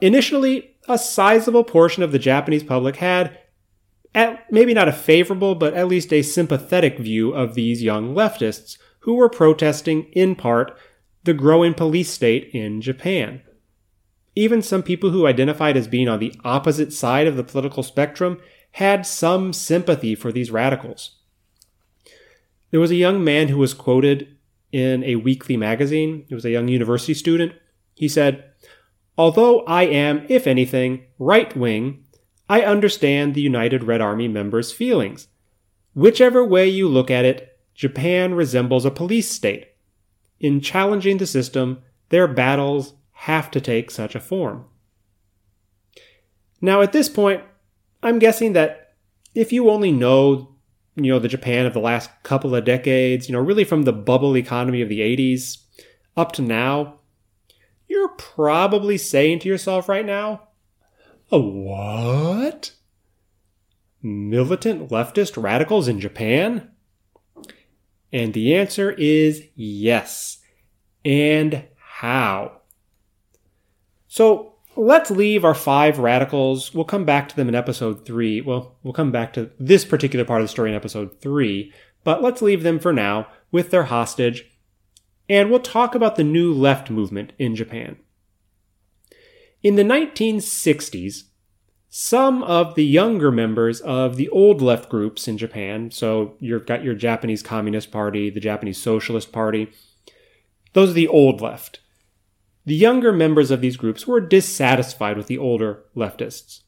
Initially, 0.00 0.76
a 0.88 0.98
sizable 0.98 1.64
portion 1.64 2.02
of 2.02 2.12
the 2.12 2.18
Japanese 2.18 2.62
public 2.62 2.96
had, 2.96 3.38
at 4.14 4.50
maybe 4.52 4.74
not 4.74 4.88
a 4.88 4.92
favorable, 4.92 5.54
but 5.54 5.74
at 5.74 5.88
least 5.88 6.12
a 6.12 6.22
sympathetic 6.22 6.98
view 6.98 7.32
of 7.32 7.54
these 7.54 7.82
young 7.82 8.14
leftists 8.14 8.76
who 9.00 9.14
were 9.14 9.28
protesting, 9.28 10.04
in 10.12 10.34
part, 10.34 10.76
the 11.24 11.34
growing 11.34 11.74
police 11.74 12.10
state 12.10 12.50
in 12.52 12.80
Japan. 12.80 13.42
Even 14.34 14.62
some 14.62 14.82
people 14.82 15.10
who 15.10 15.26
identified 15.26 15.76
as 15.76 15.88
being 15.88 16.08
on 16.08 16.18
the 16.18 16.34
opposite 16.44 16.92
side 16.92 17.26
of 17.26 17.36
the 17.36 17.44
political 17.44 17.82
spectrum 17.82 18.40
had 18.72 19.06
some 19.06 19.52
sympathy 19.52 20.14
for 20.14 20.32
these 20.32 20.50
radicals. 20.50 21.16
There 22.70 22.80
was 22.80 22.90
a 22.90 22.96
young 22.96 23.22
man 23.22 23.48
who 23.48 23.58
was 23.58 23.72
quoted 23.72 24.36
in 24.72 25.04
a 25.04 25.16
weekly 25.16 25.56
magazine. 25.56 26.24
He 26.28 26.34
was 26.34 26.44
a 26.44 26.50
young 26.50 26.66
university 26.66 27.14
student. 27.14 27.52
He 27.94 28.08
said, 28.08 28.44
Although 29.16 29.60
I 29.60 29.84
am, 29.84 30.26
if 30.28 30.48
anything, 30.48 31.04
right 31.20 31.56
wing, 31.56 32.04
I 32.48 32.62
understand 32.62 33.34
the 33.34 33.40
United 33.40 33.84
Red 33.84 34.00
Army 34.00 34.26
members' 34.26 34.72
feelings. 34.72 35.28
Whichever 35.94 36.44
way 36.44 36.68
you 36.68 36.88
look 36.88 37.10
at 37.10 37.24
it, 37.24 37.56
Japan 37.74 38.34
resembles 38.34 38.84
a 38.84 38.90
police 38.90 39.30
state. 39.30 39.68
In 40.40 40.60
challenging 40.60 41.18
the 41.18 41.26
system, 41.26 41.82
their 42.08 42.26
battles 42.26 42.94
have 43.14 43.50
to 43.52 43.60
take 43.60 43.90
such 43.90 44.14
a 44.14 44.20
form. 44.20 44.66
Now, 46.60 46.82
at 46.82 46.92
this 46.92 47.08
point, 47.08 47.42
I'm 48.02 48.18
guessing 48.18 48.52
that 48.52 48.94
if 49.34 49.52
you 49.52 49.70
only 49.70 49.92
know, 49.92 50.56
you 50.96 51.12
know, 51.12 51.18
the 51.18 51.28
Japan 51.28 51.66
of 51.66 51.72
the 51.72 51.80
last 51.80 52.10
couple 52.22 52.54
of 52.54 52.64
decades, 52.64 53.28
you 53.28 53.32
know, 53.32 53.40
really 53.40 53.64
from 53.64 53.82
the 53.82 53.92
bubble 53.92 54.36
economy 54.36 54.82
of 54.82 54.88
the 54.88 55.00
80s 55.00 55.58
up 56.16 56.32
to 56.32 56.42
now, 56.42 57.00
you're 57.88 58.10
probably 58.10 58.98
saying 58.98 59.40
to 59.40 59.48
yourself 59.48 59.88
right 59.88 60.06
now, 60.06 60.48
a 61.30 61.38
what? 61.38 62.72
Militant 64.02 64.90
leftist 64.90 65.42
radicals 65.42 65.88
in 65.88 66.00
Japan? 66.00 66.70
And 68.12 68.32
the 68.32 68.54
answer 68.54 68.92
is 68.92 69.44
yes. 69.54 70.38
And 71.04 71.64
how? 71.76 72.60
So 74.14 74.52
let's 74.76 75.10
leave 75.10 75.44
our 75.44 75.54
five 75.56 75.98
radicals. 75.98 76.72
We'll 76.72 76.84
come 76.84 77.04
back 77.04 77.28
to 77.28 77.34
them 77.34 77.48
in 77.48 77.56
episode 77.56 78.06
three. 78.06 78.40
Well, 78.40 78.76
we'll 78.84 78.92
come 78.92 79.10
back 79.10 79.32
to 79.32 79.50
this 79.58 79.84
particular 79.84 80.24
part 80.24 80.40
of 80.40 80.44
the 80.44 80.52
story 80.52 80.70
in 80.70 80.76
episode 80.76 81.20
three, 81.20 81.72
but 82.04 82.22
let's 82.22 82.40
leave 82.40 82.62
them 82.62 82.78
for 82.78 82.92
now 82.92 83.26
with 83.50 83.72
their 83.72 83.86
hostage. 83.86 84.56
And 85.28 85.50
we'll 85.50 85.58
talk 85.58 85.96
about 85.96 86.14
the 86.14 86.22
new 86.22 86.54
left 86.54 86.90
movement 86.90 87.32
in 87.40 87.56
Japan. 87.56 87.96
In 89.64 89.74
the 89.74 89.82
1960s, 89.82 91.24
some 91.88 92.44
of 92.44 92.76
the 92.76 92.84
younger 92.84 93.32
members 93.32 93.80
of 93.80 94.14
the 94.14 94.28
old 94.28 94.62
left 94.62 94.88
groups 94.88 95.26
in 95.26 95.38
Japan, 95.38 95.90
so 95.90 96.36
you've 96.38 96.66
got 96.66 96.84
your 96.84 96.94
Japanese 96.94 97.42
Communist 97.42 97.90
Party, 97.90 98.30
the 98.30 98.38
Japanese 98.38 98.80
Socialist 98.80 99.32
Party, 99.32 99.72
those 100.72 100.90
are 100.90 100.92
the 100.92 101.08
old 101.08 101.40
left. 101.40 101.80
The 102.66 102.74
younger 102.74 103.12
members 103.12 103.50
of 103.50 103.60
these 103.60 103.76
groups 103.76 104.06
were 104.06 104.20
dissatisfied 104.20 105.16
with 105.16 105.26
the 105.26 105.38
older 105.38 105.84
leftists. 105.94 106.60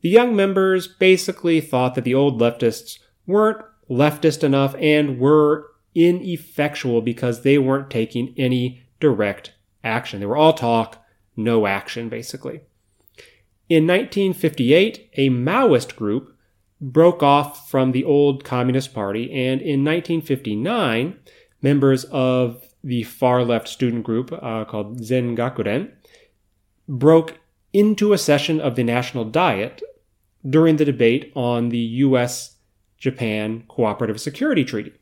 The 0.00 0.08
young 0.08 0.34
members 0.34 0.86
basically 0.88 1.60
thought 1.60 1.94
that 1.94 2.04
the 2.04 2.14
old 2.14 2.40
leftists 2.40 2.98
weren't 3.26 3.62
leftist 3.90 4.42
enough 4.42 4.74
and 4.78 5.18
were 5.18 5.66
ineffectual 5.94 7.02
because 7.02 7.42
they 7.42 7.58
weren't 7.58 7.90
taking 7.90 8.34
any 8.38 8.82
direct 8.98 9.52
action. 9.84 10.20
They 10.20 10.26
were 10.26 10.36
all 10.36 10.54
talk, 10.54 11.04
no 11.36 11.66
action, 11.66 12.08
basically. 12.08 12.60
In 13.68 13.86
1958, 13.86 15.10
a 15.14 15.28
Maoist 15.28 15.96
group 15.96 16.36
broke 16.80 17.22
off 17.22 17.70
from 17.70 17.92
the 17.92 18.04
old 18.04 18.42
Communist 18.42 18.94
Party, 18.94 19.24
and 19.24 19.60
in 19.60 19.84
1959, 19.84 21.18
members 21.60 22.04
of 22.04 22.69
the 22.82 23.02
far 23.02 23.44
left 23.44 23.68
student 23.68 24.04
group 24.04 24.32
uh, 24.32 24.64
called 24.64 25.00
Zengakuren, 25.00 25.92
broke 26.88 27.38
into 27.72 28.12
a 28.12 28.18
session 28.18 28.60
of 28.60 28.76
the 28.76 28.84
National 28.84 29.24
Diet 29.24 29.82
during 30.48 30.76
the 30.76 30.84
debate 30.84 31.32
on 31.34 31.68
the 31.68 31.78
US 31.78 32.56
Japan 32.98 33.64
Cooperative 33.68 34.20
Security 34.20 34.64
Treaty. 34.64 34.92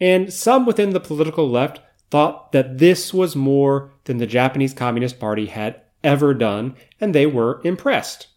And 0.00 0.32
some 0.32 0.66
within 0.66 0.90
the 0.90 1.00
political 1.00 1.48
left 1.48 1.80
thought 2.10 2.52
that 2.52 2.78
this 2.78 3.14
was 3.14 3.36
more 3.36 3.92
than 4.04 4.18
the 4.18 4.26
Japanese 4.26 4.74
Communist 4.74 5.18
Party 5.18 5.46
had 5.46 5.80
ever 6.04 6.34
done, 6.34 6.74
and 7.00 7.14
they 7.14 7.26
were 7.26 7.60
impressed. 7.64 8.28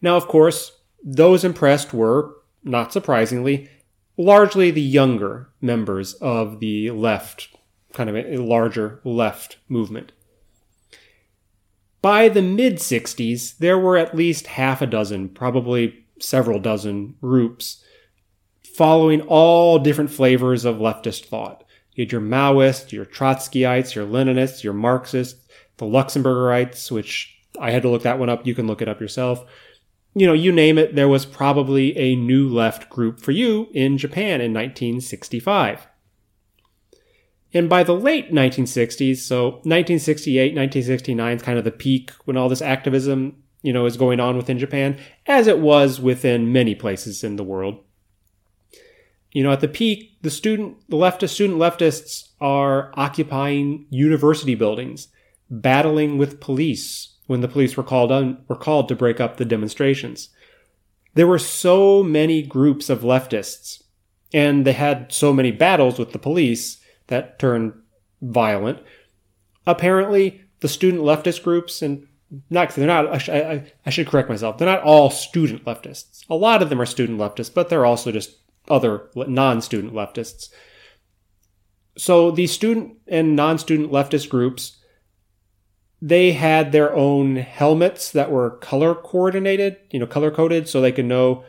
Now, 0.00 0.16
of 0.16 0.26
course, 0.26 0.80
those 1.04 1.44
impressed 1.44 1.92
were, 1.92 2.34
not 2.64 2.92
surprisingly, 2.92 3.68
largely 4.16 4.70
the 4.70 4.80
younger 4.80 5.50
members 5.60 6.14
of 6.14 6.60
the 6.60 6.90
left, 6.90 7.48
kind 7.92 8.08
of 8.08 8.16
a 8.16 8.38
larger 8.38 9.00
left 9.04 9.58
movement. 9.68 10.12
By 12.02 12.28
the 12.28 12.42
mid 12.42 12.76
60s, 12.76 13.58
there 13.58 13.78
were 13.78 13.96
at 13.96 14.14
least 14.14 14.46
half 14.46 14.80
a 14.80 14.86
dozen, 14.86 15.28
probably 15.28 16.06
several 16.20 16.58
dozen 16.58 17.16
groups 17.20 17.82
following 18.74 19.22
all 19.22 19.78
different 19.78 20.10
flavors 20.10 20.64
of 20.64 20.76
leftist 20.76 21.24
thought. 21.26 21.64
You 21.94 22.04
had 22.04 22.12
your 22.12 22.20
Maoists, 22.20 22.92
your 22.92 23.06
Trotskyites, 23.06 23.94
your 23.94 24.06
Leninists, 24.06 24.62
your 24.62 24.74
Marxists, 24.74 25.42
the 25.78 25.86
Luxemburgerites, 25.86 26.90
which 26.90 27.34
I 27.58 27.70
had 27.70 27.82
to 27.82 27.88
look 27.88 28.02
that 28.02 28.18
one 28.18 28.28
up. 28.28 28.46
You 28.46 28.54
can 28.54 28.66
look 28.66 28.82
it 28.82 28.88
up 28.88 29.00
yourself 29.00 29.44
you 30.16 30.26
know, 30.26 30.32
you 30.32 30.50
name 30.50 30.78
it, 30.78 30.94
there 30.94 31.08
was 31.08 31.26
probably 31.26 31.94
a 31.98 32.16
new 32.16 32.48
left 32.48 32.88
group 32.88 33.20
for 33.20 33.32
you 33.32 33.68
in 33.74 33.98
Japan 33.98 34.40
in 34.40 34.54
1965. 34.54 35.86
And 37.52 37.68
by 37.68 37.82
the 37.82 37.94
late 37.94 38.32
1960s, 38.32 39.18
so 39.18 39.48
1968, 39.64 40.54
1969 40.54 41.36
is 41.36 41.42
kind 41.42 41.58
of 41.58 41.64
the 41.64 41.70
peak 41.70 42.12
when 42.24 42.38
all 42.38 42.48
this 42.48 42.62
activism, 42.62 43.42
you 43.60 43.74
know, 43.74 43.84
is 43.84 43.98
going 43.98 44.18
on 44.18 44.38
within 44.38 44.58
Japan, 44.58 44.98
as 45.26 45.46
it 45.46 45.58
was 45.58 46.00
within 46.00 46.50
many 46.50 46.74
places 46.74 47.22
in 47.22 47.36
the 47.36 47.44
world. 47.44 47.84
You 49.32 49.42
know, 49.42 49.52
at 49.52 49.60
the 49.60 49.68
peak, 49.68 50.16
the 50.22 50.30
student, 50.30 50.78
the 50.88 50.96
leftist, 50.96 51.28
student 51.28 51.58
leftists 51.58 52.30
are 52.40 52.90
occupying 52.94 53.84
university 53.90 54.54
buildings, 54.54 55.08
battling 55.50 56.16
with 56.16 56.40
police, 56.40 57.15
when 57.26 57.40
the 57.40 57.48
police 57.48 57.76
were 57.76 57.82
called 57.82 58.12
on, 58.12 58.38
were 58.48 58.56
called 58.56 58.88
to 58.88 58.96
break 58.96 59.20
up 59.20 59.36
the 59.36 59.44
demonstrations. 59.44 60.30
There 61.14 61.26
were 61.26 61.38
so 61.38 62.02
many 62.02 62.42
groups 62.42 62.90
of 62.90 63.00
leftists, 63.00 63.82
and 64.32 64.66
they 64.66 64.72
had 64.72 65.12
so 65.12 65.32
many 65.32 65.50
battles 65.50 65.98
with 65.98 66.12
the 66.12 66.18
police 66.18 66.78
that 67.06 67.38
turned 67.38 67.72
violent. 68.20 68.80
Apparently, 69.66 70.42
the 70.60 70.68
student 70.68 71.02
leftist 71.02 71.42
groups, 71.42 71.82
and 71.82 72.06
not 72.50 72.74
they're 72.74 72.86
not. 72.86 73.28
I, 73.28 73.40
I, 73.40 73.72
I 73.86 73.90
should 73.90 74.08
correct 74.08 74.28
myself. 74.28 74.58
They're 74.58 74.66
not 74.66 74.82
all 74.82 75.10
student 75.10 75.64
leftists. 75.64 76.24
A 76.28 76.34
lot 76.34 76.62
of 76.62 76.68
them 76.68 76.80
are 76.80 76.86
student 76.86 77.18
leftists, 77.18 77.52
but 77.52 77.68
they're 77.68 77.86
also 77.86 78.12
just 78.12 78.36
other 78.68 79.08
non-student 79.14 79.94
leftists. 79.94 80.48
So 81.96 82.30
these 82.30 82.52
student 82.52 82.98
and 83.06 83.36
non-student 83.36 83.90
leftist 83.90 84.28
groups 84.28 84.78
they 86.02 86.32
had 86.32 86.72
their 86.72 86.94
own 86.94 87.36
helmets 87.36 88.10
that 88.12 88.30
were 88.30 88.50
color 88.50 88.94
coordinated, 88.94 89.78
you 89.90 89.98
know, 89.98 90.06
color 90.06 90.30
coded, 90.30 90.68
so 90.68 90.80
they 90.80 90.92
could 90.92 91.06
know 91.06 91.44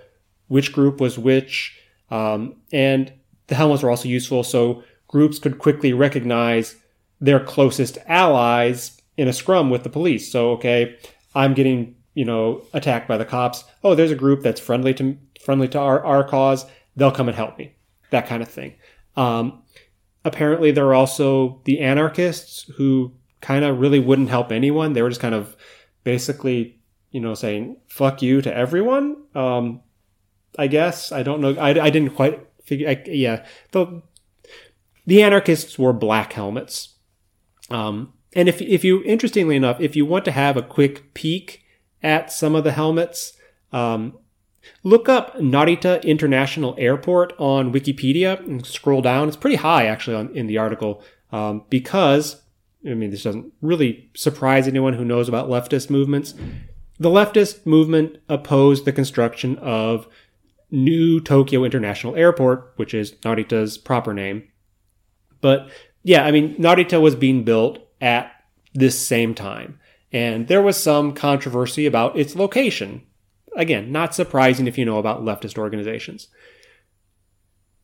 which 0.48 0.72
group 0.72 1.02
was 1.02 1.18
which. 1.18 1.78
Um, 2.10 2.56
and 2.72 3.12
the 3.48 3.56
helmets 3.56 3.84
were 3.84 3.90
also 3.90 4.08
useful 4.08 4.44
so 4.44 4.84
groups 5.08 5.40
could 5.40 5.60
quickly 5.60 5.94
recognize 5.94 6.76
their 7.20 7.40
closest 7.40 7.98
allies 8.06 9.02
in 9.18 9.28
a 9.28 9.34
scrum 9.34 9.70
with 9.70 9.84
the 9.84 9.90
police. 9.90 10.32
So, 10.32 10.52
okay, 10.52 10.98
I'm 11.36 11.54
getting, 11.54 11.96
you 12.14 12.26
know, 12.26 12.64
attacked 12.74 13.08
by 13.08 13.18
the 13.18 13.26
cops. 13.26 13.64
Oh, 13.84 13.96
there's 13.96 14.12
a 14.12 14.16
group 14.16 14.44
that's 14.44 14.60
friendly 14.60 14.94
to 14.96 15.18
friendly 15.42 15.68
to 15.70 15.80
our, 15.80 16.04
our 16.06 16.24
cause. 16.24 16.66
They'll 16.96 17.12
come 17.12 17.28
and 17.28 17.36
help 17.36 17.58
me. 17.58 17.76
That 18.12 18.28
kind 18.28 18.42
of 18.42 18.50
thing. 18.50 18.76
Um, 19.16 19.64
apparently, 20.24 20.72
there 20.72 20.86
are 20.88 20.96
also 20.96 21.62
the 21.66 21.80
anarchists 21.80 22.70
who 22.78 23.14
kind 23.42 23.64
of 23.64 23.80
really 23.80 24.00
wouldn't 24.00 24.30
help 24.30 24.52
anyone. 24.52 24.94
They 24.94 25.02
were 25.02 25.10
just 25.10 25.22
kind 25.22 25.36
of 25.36 25.56
basically, 26.04 26.80
you 27.12 27.20
know, 27.20 27.34
saying 27.34 27.78
"fuck 27.88 28.22
you" 28.22 28.42
to 28.42 28.56
everyone. 28.56 29.18
Um, 29.36 29.82
I 30.58 30.68
guess 30.68 31.12
I 31.12 31.24
don't 31.24 31.42
know. 31.42 31.56
I, 31.56 31.70
I 31.70 31.90
didn't 31.90 32.16
quite 32.16 32.46
figure. 32.64 32.90
I, 32.90 33.04
yeah, 33.06 33.46
the 33.72 34.02
the 35.06 35.24
anarchists 35.24 35.78
wore 35.78 35.94
black 35.94 36.34
helmets. 36.34 36.96
Um, 37.70 38.14
and 38.34 38.50
if 38.50 38.62
if 38.62 38.84
you 38.84 39.04
interestingly 39.04 39.56
enough, 39.56 39.80
if 39.80 39.96
you 39.96 40.06
want 40.06 40.26
to 40.26 40.32
have 40.32 40.58
a 40.58 40.62
quick 40.62 41.14
peek 41.14 41.64
at 42.04 42.32
some 42.32 42.56
of 42.56 42.64
the 42.64 42.72
helmets, 42.72 43.34
um, 43.72 44.18
look 44.84 45.10
up 45.10 45.36
Narita 45.38 46.04
International 46.04 46.76
Airport 46.78 47.34
on 47.38 47.74
Wikipedia 47.74 48.40
and 48.40 48.66
scroll 48.66 49.02
down. 49.02 49.28
It's 49.28 49.38
pretty 49.38 49.58
high 49.58 49.86
actually 49.86 50.16
on, 50.16 50.36
in 50.36 50.48
the 50.48 50.58
article 50.58 51.04
um, 51.32 51.64
because 51.70 52.42
I 52.88 52.94
mean, 52.94 53.12
this 53.12 53.24
doesn't 53.24 53.54
really 53.62 54.10
surprise 54.16 54.68
anyone 54.68 54.94
who 54.94 55.06
knows 55.06 55.28
about 55.28 55.50
leftist 55.50 55.90
movements. 55.90 56.34
The 57.00 57.10
leftist 57.10 57.66
movement 57.66 58.18
opposed 58.30 58.86
the 58.86 58.94
construction 58.94 59.58
of 59.58 60.08
New 60.72 61.20
Tokyo 61.20 61.64
International 61.64 62.16
Airport, 62.16 62.74
which 62.76 62.94
is 62.94 63.14
Narita's 63.14 63.78
proper 63.78 64.14
name. 64.14 64.48
But 65.42 65.70
yeah, 66.04 66.26
I 66.26 66.32
mean, 66.32 66.56
Narita 66.56 67.02
was 67.02 67.16
being 67.16 67.44
built 67.44 67.80
at 68.02 68.32
this 68.74 69.00
same 69.00 69.34
time. 69.36 69.80
And 70.12 70.48
there 70.48 70.62
was 70.62 70.82
some 70.82 71.14
controversy 71.14 71.86
about 71.86 72.18
its 72.18 72.36
location. 72.36 73.04
Again, 73.56 73.92
not 73.92 74.16
surprising 74.16 74.68
if 74.68 74.78
you 74.78 74.86
know 74.86 75.00
about 75.00 75.24
leftist 75.24 75.58
organizations. 75.58 76.28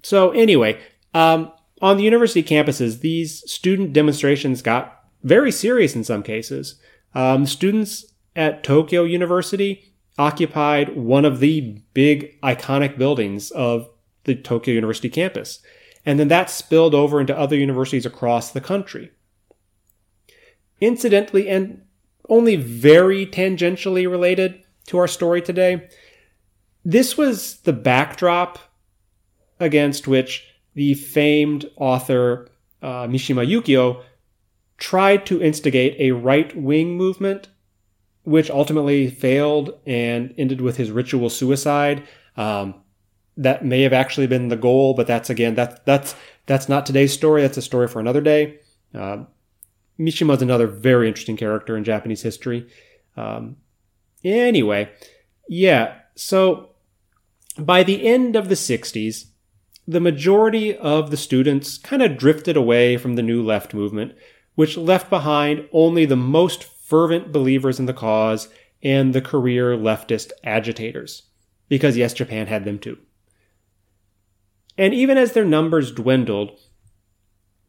So, 0.04 0.32
anyway, 0.32 0.80
um, 1.14 1.52
on 1.84 1.98
the 1.98 2.04
university 2.04 2.42
campuses, 2.42 3.02
these 3.02 3.44
student 3.52 3.92
demonstrations 3.92 4.62
got 4.62 5.04
very 5.22 5.52
serious 5.52 5.96
in 5.96 6.04
some 6.06 6.24
cases. 6.24 6.80
Um, 7.14 7.46
students 7.46 8.06
at 8.38 8.64
Tokyo 8.64 9.04
University 9.04 9.94
occupied 10.18 10.96
one 10.96 11.26
of 11.26 11.42
the 11.42 11.82
big 11.94 12.40
iconic 12.42 12.98
buildings 12.98 13.52
of 13.52 13.90
the 14.24 14.34
Tokyo 14.34 14.74
University 14.74 15.10
campus. 15.10 15.60
And 16.06 16.18
then 16.18 16.30
that 16.30 16.50
spilled 16.50 16.96
over 16.96 17.20
into 17.20 17.38
other 17.38 17.58
universities 17.58 18.06
across 18.06 18.52
the 18.52 18.62
country. 18.62 19.12
Incidentally, 20.80 21.50
and 21.50 21.82
only 22.30 22.56
very 22.56 23.26
tangentially 23.26 24.10
related 24.10 24.64
to 24.88 24.98
our 24.98 25.08
story 25.08 25.42
today, 25.42 25.90
this 26.86 27.18
was 27.18 27.58
the 27.62 27.74
backdrop 27.74 28.58
against 29.60 30.08
which 30.08 30.53
the 30.76 30.94
famed 30.94 31.70
author 31.78 32.48
uh, 32.82 33.08
Mishima 33.08 33.48
Yukio 33.48 34.04
tried 34.78 35.26
to 35.26 35.42
instigate 35.42 35.96
a 36.00 36.12
right 36.12 36.56
wing 36.56 36.98
movement, 36.98 37.48
which 38.24 38.50
ultimately 38.50 39.10
failed 39.10 39.80
and 39.86 40.34
ended 40.38 40.62
with 40.62 40.78
his 40.78 40.92
ritual 40.92 41.30
suicide. 41.30 42.04
Um, 42.36 42.76
that 43.38 43.66
may 43.66 43.82
have 43.82 43.94
actually 43.94 44.28
been 44.28 44.50
the 44.50 44.56
goal, 44.56 44.94
but 44.94 45.08
that's 45.08 45.30
again 45.30 45.56
that's 45.56 45.80
that's 45.86 46.16
that's 46.46 46.70
not 46.70 46.86
today's 46.86 47.14
story. 47.14 47.42
That's 47.42 47.58
a 47.58 47.62
story 47.62 47.88
for 47.88 48.00
another 48.00 48.22
day. 48.22 48.60
Uh, 48.94 49.24
Mishima 50.00 50.36
is 50.36 50.42
another 50.42 50.68
very 50.68 51.08
interesting 51.08 51.38
character 51.38 51.78
in 51.78 51.84
Japanese 51.84 52.22
history. 52.22 52.68
Um, 53.16 53.58
anyway, 54.24 54.92
yeah. 55.48 55.96
So 56.16 56.72
by 57.58 57.84
the 57.84 58.06
end 58.06 58.36
of 58.36 58.50
the 58.50 58.56
'60s, 58.56 59.28
the 59.88 60.00
majority 60.00 60.76
of 60.78 61.12
the 61.12 61.18
students 61.18 61.78
kind 61.78 62.02
of 62.02 62.18
drifted 62.18 62.56
away 62.56 62.98
from 62.98 63.16
the 63.16 63.22
New 63.22 63.44
Left 63.44 63.74
movement, 63.74 64.14
which 64.56 64.78
left 64.78 65.10
behind 65.10 65.68
only 65.72 66.06
the 66.06 66.16
most 66.16 66.64
fervent 66.64 67.32
believers 67.32 67.80
in 67.80 67.86
the 67.86 67.94
cause 67.94 68.50
and 68.82 69.14
the 69.14 69.22
career 69.22 69.76
leftist 69.78 70.32
agitators. 70.44 71.24
Because 71.70 71.98
yes, 71.98 72.14
Japan 72.14 72.48
had 72.48 72.66
them 72.66 72.80
too. 72.80 72.98
And 74.78 74.94
even 74.94 75.18
as 75.18 75.34
their 75.34 75.46
numbers 75.46 75.92
dwindled, 75.92 76.60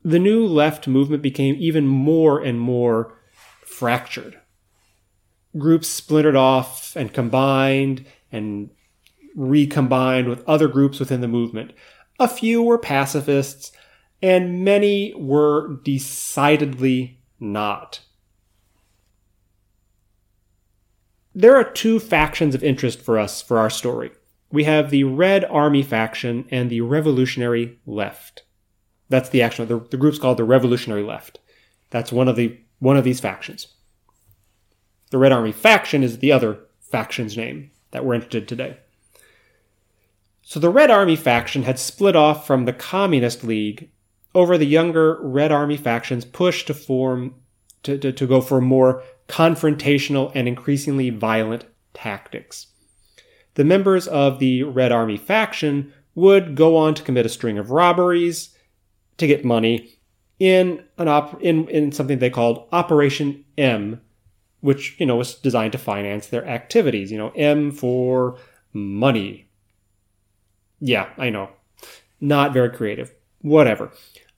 the 0.02 0.18
new 0.18 0.46
left 0.46 0.86
movement 0.86 1.22
became 1.22 1.56
even 1.58 1.86
more 1.86 2.42
and 2.42 2.60
more 2.60 3.18
fractured. 3.64 4.38
Groups 5.56 5.88
splintered 5.88 6.36
off 6.36 6.94
and 6.96 7.12
combined 7.12 8.04
and 8.30 8.70
recombined 9.34 10.28
with 10.28 10.46
other 10.48 10.68
groups 10.68 10.98
within 10.98 11.20
the 11.20 11.28
movement. 11.28 11.72
A 12.18 12.28
few 12.28 12.62
were 12.62 12.78
pacifists, 12.78 13.72
and 14.22 14.64
many 14.64 15.12
were 15.16 15.80
decidedly 15.82 17.20
not. 17.40 18.00
There 21.34 21.56
are 21.56 21.64
two 21.64 21.98
factions 21.98 22.54
of 22.54 22.62
interest 22.62 23.02
for 23.02 23.18
us 23.18 23.42
for 23.42 23.58
our 23.58 23.70
story. 23.70 24.12
We 24.52 24.64
have 24.64 24.90
the 24.90 25.02
Red 25.02 25.44
Army 25.46 25.82
faction 25.82 26.46
and 26.50 26.70
the 26.70 26.82
Revolutionary 26.82 27.80
Left. 27.86 28.44
That's 29.08 29.28
the 29.28 29.42
action. 29.42 29.66
The, 29.66 29.80
the 29.90 29.96
group's 29.96 30.20
called 30.20 30.38
the 30.38 30.44
Revolutionary 30.44 31.02
Left. 31.02 31.40
That's 31.90 32.12
one 32.12 32.28
of 32.28 32.36
the 32.36 32.60
one 32.78 32.96
of 32.96 33.04
these 33.04 33.20
factions. 33.20 33.66
The 35.10 35.18
Red 35.18 35.32
Army 35.32 35.52
faction 35.52 36.04
is 36.04 36.18
the 36.18 36.32
other 36.32 36.60
faction's 36.80 37.36
name 37.36 37.72
that 37.90 38.04
we're 38.04 38.14
interested 38.14 38.42
in 38.42 38.46
today. 38.46 38.76
So 40.46 40.60
the 40.60 40.70
Red 40.70 40.90
Army 40.90 41.16
faction 41.16 41.62
had 41.62 41.78
split 41.78 42.14
off 42.14 42.46
from 42.46 42.66
the 42.66 42.72
Communist 42.72 43.44
League 43.44 43.90
over 44.34 44.58
the 44.58 44.66
younger 44.66 45.18
Red 45.22 45.50
Army 45.50 45.78
faction's 45.78 46.24
push 46.24 46.64
to 46.66 46.74
form 46.74 47.34
to, 47.82 47.96
to, 47.98 48.12
to 48.12 48.26
go 48.26 48.40
for 48.40 48.60
more 48.60 49.02
confrontational 49.26 50.30
and 50.34 50.46
increasingly 50.46 51.08
violent 51.08 51.64
tactics. 51.94 52.66
The 53.54 53.64
members 53.64 54.06
of 54.06 54.38
the 54.38 54.64
Red 54.64 54.92
Army 54.92 55.16
faction 55.16 55.92
would 56.14 56.56
go 56.56 56.76
on 56.76 56.94
to 56.94 57.02
commit 57.02 57.26
a 57.26 57.30
string 57.30 57.56
of 57.58 57.70
robberies 57.70 58.54
to 59.16 59.26
get 59.26 59.44
money 59.44 59.98
in 60.38 60.84
an 60.98 61.08
op- 61.08 61.40
in, 61.40 61.68
in 61.68 61.90
something 61.90 62.18
they 62.18 62.30
called 62.30 62.68
Operation 62.70 63.44
M, 63.56 64.00
which 64.60 64.96
you 64.98 65.06
know 65.06 65.16
was 65.16 65.36
designed 65.36 65.72
to 65.72 65.78
finance 65.78 66.26
their 66.26 66.46
activities. 66.46 67.10
You 67.10 67.18
know, 67.18 67.30
M 67.30 67.70
for 67.70 68.36
money, 68.72 69.43
yeah, 70.84 71.08
I 71.16 71.30
know. 71.30 71.48
Not 72.20 72.52
very 72.52 72.68
creative. 72.68 73.10
Whatever. 73.40 73.90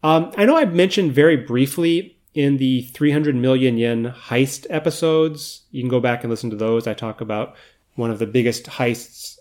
Um, 0.04 0.30
I 0.37 0.44
know 0.44 0.56
I 0.56 0.64
mentioned 0.64 1.12
very 1.12 1.37
briefly 1.37 2.20
in 2.35 2.59
the 2.59 2.82
300 2.82 3.35
million 3.35 3.76
yen 3.76 4.14
heist 4.16 4.64
episodes. 4.70 5.62
You 5.72 5.82
can 5.82 5.88
go 5.88 5.98
back 5.98 6.22
and 6.22 6.30
listen 6.30 6.50
to 6.50 6.56
those. 6.56 6.87
I 6.87 6.94
talk 6.94 7.20
about 7.20 7.56
one 7.96 8.12
of 8.12 8.20
the 8.20 8.28
biggest 8.28 8.66
heists, 8.66 9.38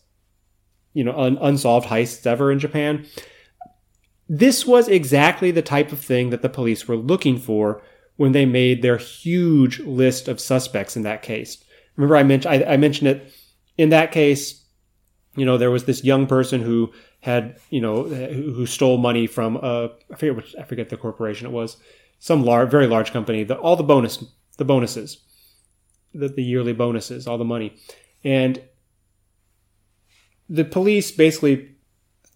you 0.93 1.03
know, 1.03 1.15
un- 1.15 1.37
unsolved 1.39 1.87
heists 1.87 2.25
ever 2.25 2.51
in 2.51 2.57
Japan. 2.57 3.05
This 4.27 4.65
was 4.65 4.87
exactly 4.87 5.51
the 5.51 5.61
type 5.61 5.91
of 5.91 5.99
thing 5.99 6.31
that 6.31 6.41
the 6.41 6.49
police 6.49 6.87
were 6.87 6.97
looking 6.97 7.37
for 7.37 7.83
when 8.15 8.31
they 8.31 8.47
made 8.47 8.81
their 8.81 8.97
huge 8.97 9.79
list 9.81 10.27
of 10.27 10.39
suspects 10.39 10.95
in 10.95 11.03
that 11.03 11.21
case. 11.21 11.63
Remember, 11.97 12.15
I 12.15 12.23
mentioned 12.23 12.51
I, 12.51 12.73
I 12.73 12.77
mentioned 12.77 13.09
it 13.09 13.31
in 13.77 13.89
that 13.89 14.11
case 14.11 14.64
you 15.35 15.45
know, 15.45 15.57
there 15.57 15.71
was 15.71 15.85
this 15.85 16.03
young 16.03 16.27
person 16.27 16.61
who 16.61 16.91
had, 17.21 17.57
you 17.69 17.81
know, 17.81 18.03
who 18.03 18.65
stole 18.65 18.97
money 18.97 19.27
from 19.27 19.57
a, 19.57 19.91
I 20.11 20.15
forget 20.15 20.35
which, 20.35 20.55
I 20.59 20.63
forget 20.63 20.89
the 20.89 20.97
corporation 20.97 21.47
it 21.47 21.53
was, 21.53 21.77
some 22.19 22.43
large, 22.43 22.69
very 22.69 22.87
large 22.87 23.11
company. 23.11 23.43
The, 23.43 23.55
all 23.55 23.75
the 23.75 23.83
bonus, 23.83 24.23
the 24.57 24.65
bonuses, 24.65 25.17
the, 26.13 26.29
the 26.29 26.43
yearly 26.43 26.73
bonuses, 26.73 27.27
all 27.27 27.37
the 27.37 27.45
money, 27.45 27.75
and 28.23 28.61
the 30.49 30.65
police 30.65 31.11
basically 31.11 31.75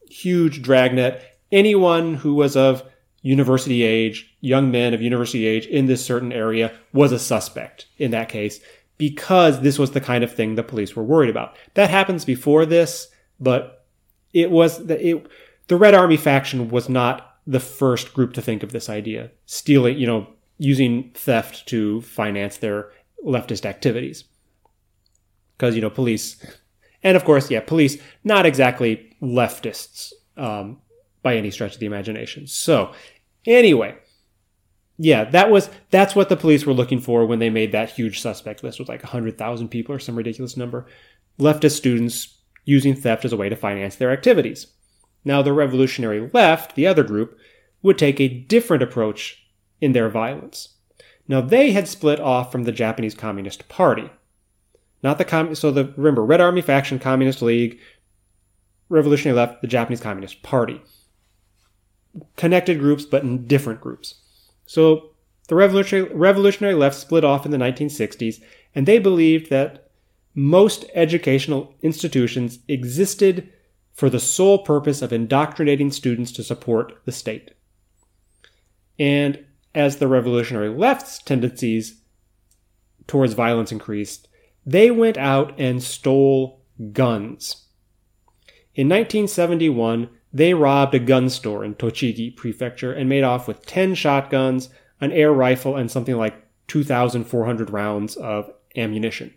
huge 0.10 0.62
dragnet. 0.62 1.22
Anyone 1.52 2.16
who 2.16 2.34
was 2.36 2.56
of 2.56 2.84
university 3.22 3.84
age, 3.84 4.36
young 4.42 4.72
men 4.72 4.94
of 4.94 5.02
university 5.02 5.46
age 5.46 5.66
in 5.68 5.88
this 5.88 6.04
certain 6.04 6.32
area 6.32 6.74
was 6.94 7.12
a 7.12 7.20
suspect 7.20 7.88
in 7.98 8.12
that 8.12 8.30
case 8.30 8.60
because 9.00 9.62
this 9.62 9.80
was 9.80 9.92
the 9.92 10.02
kind 10.02 10.24
of 10.24 10.32
thing 10.32 10.54
the 10.54 10.62
police 10.62 10.96
were 10.96 11.04
worried 11.04 11.30
about. 11.30 11.56
That 11.74 11.90
happens 11.90 12.26
before 12.26 12.68
this, 12.68 13.08
but 13.40 13.86
it 14.34 14.52
was 14.52 14.86
the, 14.86 15.08
it, 15.08 15.28
the 15.68 15.78
Red 15.78 15.96
Army 15.96 16.18
faction 16.18 16.70
was 16.70 16.88
not 16.88 17.38
the 17.48 17.62
first 17.62 18.14
group 18.14 18.34
to 18.34 18.42
think 18.42 18.62
of 18.62 18.74
this 18.74 18.90
idea, 18.90 19.32
stealing, 19.46 19.98
you 19.98 20.06
know, 20.06 20.28
using 20.60 21.10
theft 21.14 21.66
to 21.70 22.02
finance 22.02 22.58
their 22.58 22.92
leftist 23.26 23.66
activities. 23.66 24.26
Because, 25.58 25.76
you 25.76 25.82
know, 25.82 25.90
police, 25.90 26.46
and 27.02 27.16
of 27.16 27.24
course, 27.24 27.50
yeah, 27.50 27.62
police, 27.62 27.98
not 28.26 28.46
exactly 28.46 29.16
leftists 29.22 30.12
um, 30.36 30.78
by 31.24 31.38
any 31.38 31.52
stretch 31.52 31.76
of 31.76 31.80
the 31.80 31.86
imagination. 31.86 32.48
So, 32.48 32.94
anyway, 33.46 33.96
yeah, 35.02 35.24
that 35.24 35.50
was 35.50 35.70
that's 35.92 36.14
what 36.14 36.28
the 36.28 36.36
police 36.36 36.66
were 36.66 36.74
looking 36.74 37.00
for 37.00 37.26
when 37.26 37.40
they 37.40 37.50
made 37.50 37.72
that 37.72 37.92
huge 37.92 38.20
suspect 38.20 38.64
list 38.64 38.80
with 38.80 38.90
like 38.90 39.02
100,000 39.02 39.70
people 39.70 39.96
or 39.96 40.00
some 40.00 40.18
ridiculous 40.18 40.58
number. 40.58 40.86
Leftist 41.40 41.78
students 41.78 42.38
using 42.66 42.94
theft 42.94 43.24
as 43.24 43.32
a 43.32 43.38
way 43.38 43.48
to 43.48 43.56
finance 43.56 43.96
their 43.96 44.12
activities. 44.12 44.68
Now, 45.24 45.42
the 45.42 45.54
revolutionary 45.54 46.30
left, 46.34 46.76
the 46.76 46.86
other 46.86 47.04
group, 47.04 47.38
would 47.82 47.98
take 47.98 48.20
a 48.20 48.28
different 48.28 48.84
approach 48.84 49.42
in 49.80 49.94
their 49.94 50.10
violence. 50.10 50.76
Now, 51.30 51.40
they 51.40 51.72
had 51.72 51.88
split 51.88 52.20
off 52.20 52.52
from 52.52 52.64
the 52.64 52.72
Japanese 52.74 53.16
Communist 53.16 53.70
Party. 53.70 54.10
Not 55.02 55.18
the 55.18 55.26
com- 55.26 55.56
so 55.56 55.72
the 55.72 55.94
remember 55.96 56.26
Red 56.26 56.42
Army 56.42 56.62
faction, 56.62 57.00
Communist 57.00 57.42
League, 57.42 57.80
Revolutionary 58.90 59.38
Left, 59.38 59.62
the 59.62 59.68
Japanese 59.68 60.02
Communist 60.02 60.44
Party. 60.44 60.82
Connected 62.36 62.80
groups, 62.80 63.06
but 63.06 63.24
in 63.24 63.48
different 63.48 63.80
groups. 63.80 64.16
So 64.70 65.10
the 65.48 65.56
revolutionary, 65.56 66.14
revolutionary 66.14 66.76
left 66.76 66.96
split 66.96 67.24
off 67.24 67.44
in 67.44 67.52
the 67.52 67.58
1960s, 67.58 68.40
and 68.76 68.86
they 68.86 69.00
believed 69.00 69.50
that 69.50 69.90
most 70.36 70.86
educational 70.94 71.74
institutions 71.82 72.60
existed 72.68 73.52
for 73.94 74.12
the 74.12 74.20
sole 74.20 74.60
purpose 74.60 75.02
of 75.02 75.12
indoctrinating 75.12 75.90
students 75.92 76.32
to 76.34 76.44
support 76.44 77.02
the 77.06 77.12
state. 77.12 77.50
And 79.00 79.44
as 79.74 79.98
the 79.98 80.08
revolutionary 80.08 80.70
left's 80.70 81.18
tendencies 81.18 82.04
towards 83.08 83.34
violence 83.34 83.72
increased, 83.72 84.28
they 84.68 84.92
went 84.92 85.18
out 85.18 85.60
and 85.60 85.82
stole 85.82 86.62
guns. 86.92 87.66
In 88.76 88.88
1971, 88.88 90.10
they 90.32 90.54
robbed 90.54 90.94
a 90.94 91.00
gun 91.00 91.30
store 91.30 91.64
in 91.64 91.76
Tochigi 91.76 92.36
Prefecture 92.36 92.94
and 92.94 93.10
made 93.10 93.24
off 93.24 93.48
with 93.48 93.66
10 93.66 93.96
shotguns, 93.96 94.70
an 95.02 95.12
air 95.12 95.32
rifle, 95.32 95.76
and 95.76 95.90
something 95.90 96.16
like 96.16 96.36
2,400 96.68 97.70
rounds 97.72 98.16
of 98.16 98.52
ammunition. 98.76 99.34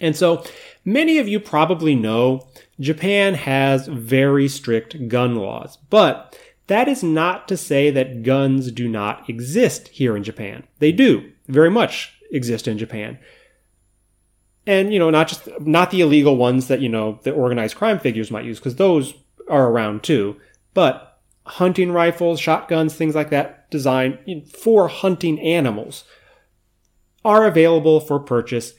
And 0.00 0.16
so 0.16 0.44
many 0.84 1.18
of 1.18 1.28
you 1.28 1.38
probably 1.40 1.94
know 1.94 2.48
Japan 2.80 3.34
has 3.34 3.86
very 3.86 4.48
strict 4.48 5.08
gun 5.08 5.36
laws, 5.36 5.78
but 5.90 6.38
that 6.66 6.88
is 6.88 7.02
not 7.02 7.48
to 7.48 7.56
say 7.56 7.90
that 7.90 8.22
guns 8.22 8.72
do 8.72 8.88
not 8.88 9.28
exist 9.28 9.88
here 9.88 10.16
in 10.16 10.24
Japan. 10.24 10.64
They 10.80 10.92
do 10.92 11.30
very 11.46 11.70
much 11.70 12.12
exist 12.30 12.66
in 12.66 12.78
Japan. 12.78 13.18
And, 14.66 14.92
you 14.92 14.98
know, 14.98 15.10
not 15.10 15.28
just, 15.28 15.48
not 15.60 15.90
the 15.90 16.00
illegal 16.00 16.36
ones 16.36 16.68
that, 16.68 16.80
you 16.80 16.88
know, 16.88 17.20
the 17.22 17.32
organized 17.32 17.76
crime 17.76 17.98
figures 17.98 18.30
might 18.30 18.44
use, 18.44 18.58
because 18.58 18.76
those 18.76 19.14
are 19.48 19.68
around 19.68 20.02
too, 20.02 20.36
but 20.74 21.20
hunting 21.44 21.92
rifles, 21.92 22.40
shotguns, 22.40 22.94
things 22.94 23.14
like 23.14 23.30
that 23.30 23.70
designed 23.70 24.18
for 24.48 24.88
hunting 24.88 25.40
animals 25.40 26.04
are 27.24 27.46
available 27.46 28.00
for 28.00 28.18
purchase 28.18 28.74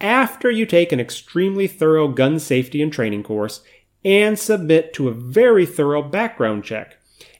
after 0.00 0.50
you 0.50 0.64
take 0.64 0.92
an 0.92 1.00
extremely 1.00 1.66
thorough 1.66 2.08
gun 2.08 2.38
safety 2.38 2.80
and 2.80 2.92
training 2.92 3.22
course 3.22 3.62
and 4.04 4.38
submit 4.38 4.92
to 4.94 5.08
a 5.08 5.12
very 5.12 5.66
thorough 5.66 6.02
background 6.02 6.64
check. 6.64 6.96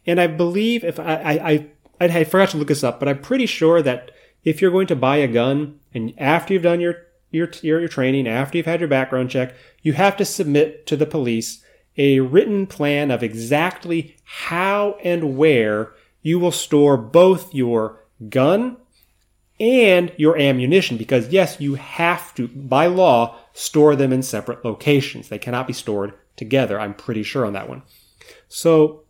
And 0.06 0.20
I 0.20 0.26
believe 0.26 0.84
if 0.84 0.98
I, 0.98 1.14
I, 1.14 1.68
I, 2.00 2.04
I 2.06 2.24
forgot 2.24 2.50
to 2.50 2.56
look 2.56 2.68
this 2.68 2.84
up, 2.84 2.98
but 2.98 3.08
I'm 3.08 3.20
pretty 3.20 3.46
sure 3.46 3.80
that 3.82 4.10
if 4.42 4.60
you're 4.60 4.70
going 4.70 4.86
to 4.88 4.96
buy 4.96 5.16
a 5.16 5.28
gun 5.28 5.78
and 5.94 6.12
after 6.18 6.54
you've 6.54 6.62
done 6.62 6.80
your, 6.80 7.06
your, 7.30 7.50
your, 7.62 7.80
your 7.80 7.88
training, 7.88 8.26
after 8.26 8.56
you've 8.56 8.66
had 8.66 8.80
your 8.80 8.88
background 8.88 9.30
check, 9.30 9.54
you 9.82 9.92
have 9.92 10.16
to 10.16 10.24
submit 10.24 10.86
to 10.86 10.96
the 10.96 11.06
police 11.06 11.62
a 11.98 12.20
written 12.20 12.66
plan 12.66 13.10
of 13.10 13.22
exactly 13.22 14.16
how 14.24 14.96
and 15.02 15.36
where 15.36 15.92
you 16.22 16.38
will 16.38 16.52
store 16.52 16.96
both 16.96 17.52
your 17.52 18.00
gun 18.28 18.76
and 19.60 20.12
your 20.16 20.38
ammunition 20.38 20.96
because 20.96 21.28
yes, 21.28 21.60
you 21.60 21.74
have 21.74 22.34
to, 22.36 22.48
by 22.48 22.86
law, 22.86 23.36
store 23.52 23.96
them 23.96 24.12
in 24.12 24.22
separate 24.22 24.64
locations. 24.64 25.28
They 25.28 25.38
cannot 25.38 25.66
be 25.66 25.72
stored 25.72 26.14
together. 26.36 26.78
I'm 26.78 26.94
pretty 26.94 27.24
sure 27.24 27.44
on 27.44 27.52
that 27.54 27.68
one. 27.68 27.82
So 28.48 29.02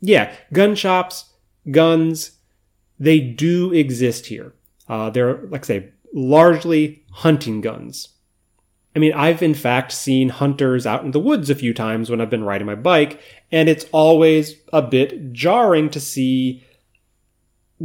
yeah, 0.00 0.34
gun 0.52 0.74
shops, 0.74 1.32
guns, 1.70 2.32
they 2.98 3.20
do 3.20 3.72
exist 3.72 4.26
here. 4.26 4.52
Uh, 4.88 5.10
they're, 5.10 5.42
like 5.46 5.64
I 5.64 5.66
say, 5.66 5.88
largely 6.12 7.04
hunting 7.10 7.60
guns. 7.60 8.08
I 8.98 9.00
mean, 9.00 9.12
I've 9.12 9.42
in 9.42 9.54
fact 9.54 9.92
seen 9.92 10.28
hunters 10.28 10.84
out 10.84 11.04
in 11.04 11.12
the 11.12 11.20
woods 11.20 11.50
a 11.50 11.54
few 11.54 11.72
times 11.72 12.10
when 12.10 12.20
I've 12.20 12.30
been 12.30 12.42
riding 12.42 12.66
my 12.66 12.74
bike, 12.74 13.20
and 13.52 13.68
it's 13.68 13.86
always 13.92 14.56
a 14.72 14.82
bit 14.82 15.32
jarring 15.32 15.88
to 15.90 16.00
see 16.00 16.64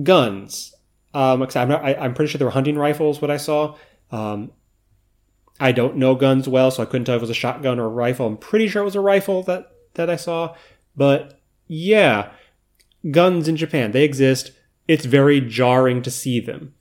guns. 0.01 0.73
Um, 1.13 1.43
I'm, 1.43 1.69
not, 1.69 1.85
I, 1.85 1.91
am 2.03 2.15
pretty 2.15 2.31
sure 2.31 2.39
they 2.39 2.45
were 2.45 2.49
hunting 2.49 2.79
rifles, 2.79 3.21
what 3.21 3.29
I 3.29 3.37
saw. 3.37 3.75
Um, 4.09 4.53
I 5.59 5.71
don't 5.71 5.97
know 5.97 6.15
guns 6.15 6.49
well, 6.49 6.71
so 6.71 6.81
I 6.81 6.87
couldn't 6.87 7.05
tell 7.05 7.17
if 7.17 7.19
it 7.19 7.27
was 7.27 7.29
a 7.29 7.35
shotgun 7.35 7.79
or 7.79 7.85
a 7.85 7.89
rifle. 7.89 8.25
I'm 8.25 8.35
pretty 8.35 8.67
sure 8.67 8.81
it 8.81 8.85
was 8.85 8.95
a 8.95 8.99
rifle 8.99 9.43
that, 9.43 9.71
that 9.93 10.09
I 10.09 10.15
saw. 10.15 10.55
But 10.95 11.39
yeah, 11.67 12.31
guns 13.11 13.47
in 13.47 13.55
Japan, 13.55 13.91
they 13.91 14.03
exist. 14.03 14.49
It's 14.87 15.05
very 15.05 15.41
jarring 15.41 16.01
to 16.01 16.09
see 16.09 16.39
them. 16.39 16.73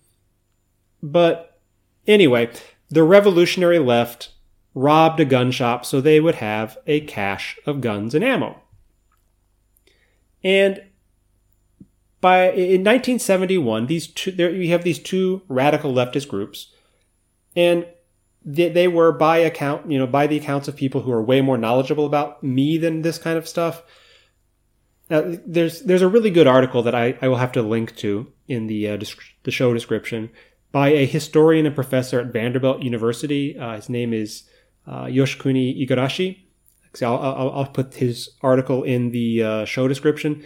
But 1.02 1.58
anyway, 2.06 2.50
the 2.92 3.02
revolutionary 3.02 3.78
left 3.78 4.32
robbed 4.74 5.18
a 5.18 5.24
gun 5.24 5.50
shop 5.50 5.84
so 5.84 6.00
they 6.00 6.20
would 6.20 6.36
have 6.36 6.76
a 6.86 7.00
cache 7.00 7.58
of 7.66 7.80
guns 7.80 8.14
and 8.14 8.22
ammo. 8.22 8.60
And 10.44 10.82
by 12.20 12.50
in 12.50 12.84
1971, 12.84 13.86
these 13.86 14.06
two 14.08 14.30
there 14.30 14.50
you 14.50 14.70
have 14.70 14.84
these 14.84 14.98
two 14.98 15.42
radical 15.48 15.92
leftist 15.92 16.28
groups, 16.28 16.72
and 17.56 17.86
they, 18.44 18.68
they 18.68 18.88
were 18.88 19.12
by 19.12 19.38
account 19.38 19.90
you 19.90 19.98
know 19.98 20.06
by 20.06 20.26
the 20.26 20.36
accounts 20.36 20.68
of 20.68 20.76
people 20.76 21.02
who 21.02 21.12
are 21.12 21.22
way 21.22 21.40
more 21.40 21.58
knowledgeable 21.58 22.06
about 22.06 22.42
me 22.42 22.76
than 22.76 23.02
this 23.02 23.18
kind 23.18 23.38
of 23.38 23.48
stuff. 23.48 23.82
Now, 25.08 25.36
there's 25.46 25.80
there's 25.82 26.02
a 26.02 26.08
really 26.08 26.30
good 26.30 26.46
article 26.46 26.82
that 26.82 26.94
I, 26.94 27.16
I 27.22 27.28
will 27.28 27.36
have 27.36 27.52
to 27.52 27.62
link 27.62 27.96
to 27.96 28.32
in 28.48 28.66
the 28.66 28.88
uh, 28.88 28.98
the 29.44 29.50
show 29.50 29.72
description 29.72 30.30
by 30.72 30.88
a 30.88 31.06
historian 31.06 31.66
and 31.66 31.74
professor 31.74 32.18
at 32.18 32.32
Vanderbilt 32.32 32.82
University. 32.82 33.56
Uh, 33.58 33.76
his 33.76 33.88
name 33.88 34.12
is 34.12 34.44
uh, 34.86 35.04
Yoshikuni 35.04 35.86
Igarashi. 35.86 36.38
So 36.94 37.14
I'll, 37.14 37.34
I'll, 37.34 37.50
I'll, 37.52 37.66
put 37.66 37.94
his 37.94 38.30
article 38.42 38.82
in 38.82 39.12
the 39.12 39.42
uh, 39.42 39.64
show 39.64 39.88
description. 39.88 40.44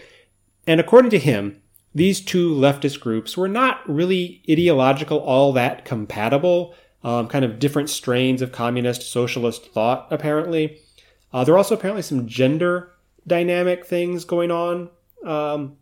And 0.67 0.81
according 0.81 1.11
to 1.12 1.19
him, 1.19 1.61
these 1.95 2.21
two 2.21 2.55
leftist 2.55 3.01
groups 3.01 3.37
were 3.37 3.49
not 3.49 3.81
really 3.89 4.43
ideological 4.51 5.19
all 5.19 5.53
that 5.55 5.85
compatible. 5.85 6.75
Um, 7.03 7.29
kind 7.29 7.45
of 7.45 7.59
different 7.59 7.89
strains 7.89 8.43
of 8.43 8.53
communist 8.53 9.03
socialist 9.03 9.73
thought, 9.73 10.09
apparently. 10.11 10.81
Uh, 11.33 11.45
there 11.45 11.55
are 11.55 11.59
also 11.59 11.75
apparently 11.75 12.03
some 12.03 12.27
gender 12.27 12.93
dynamic 13.27 13.87
things 13.87 14.25
going 14.25 14.51
on. 14.51 14.91
Um, 15.25 15.77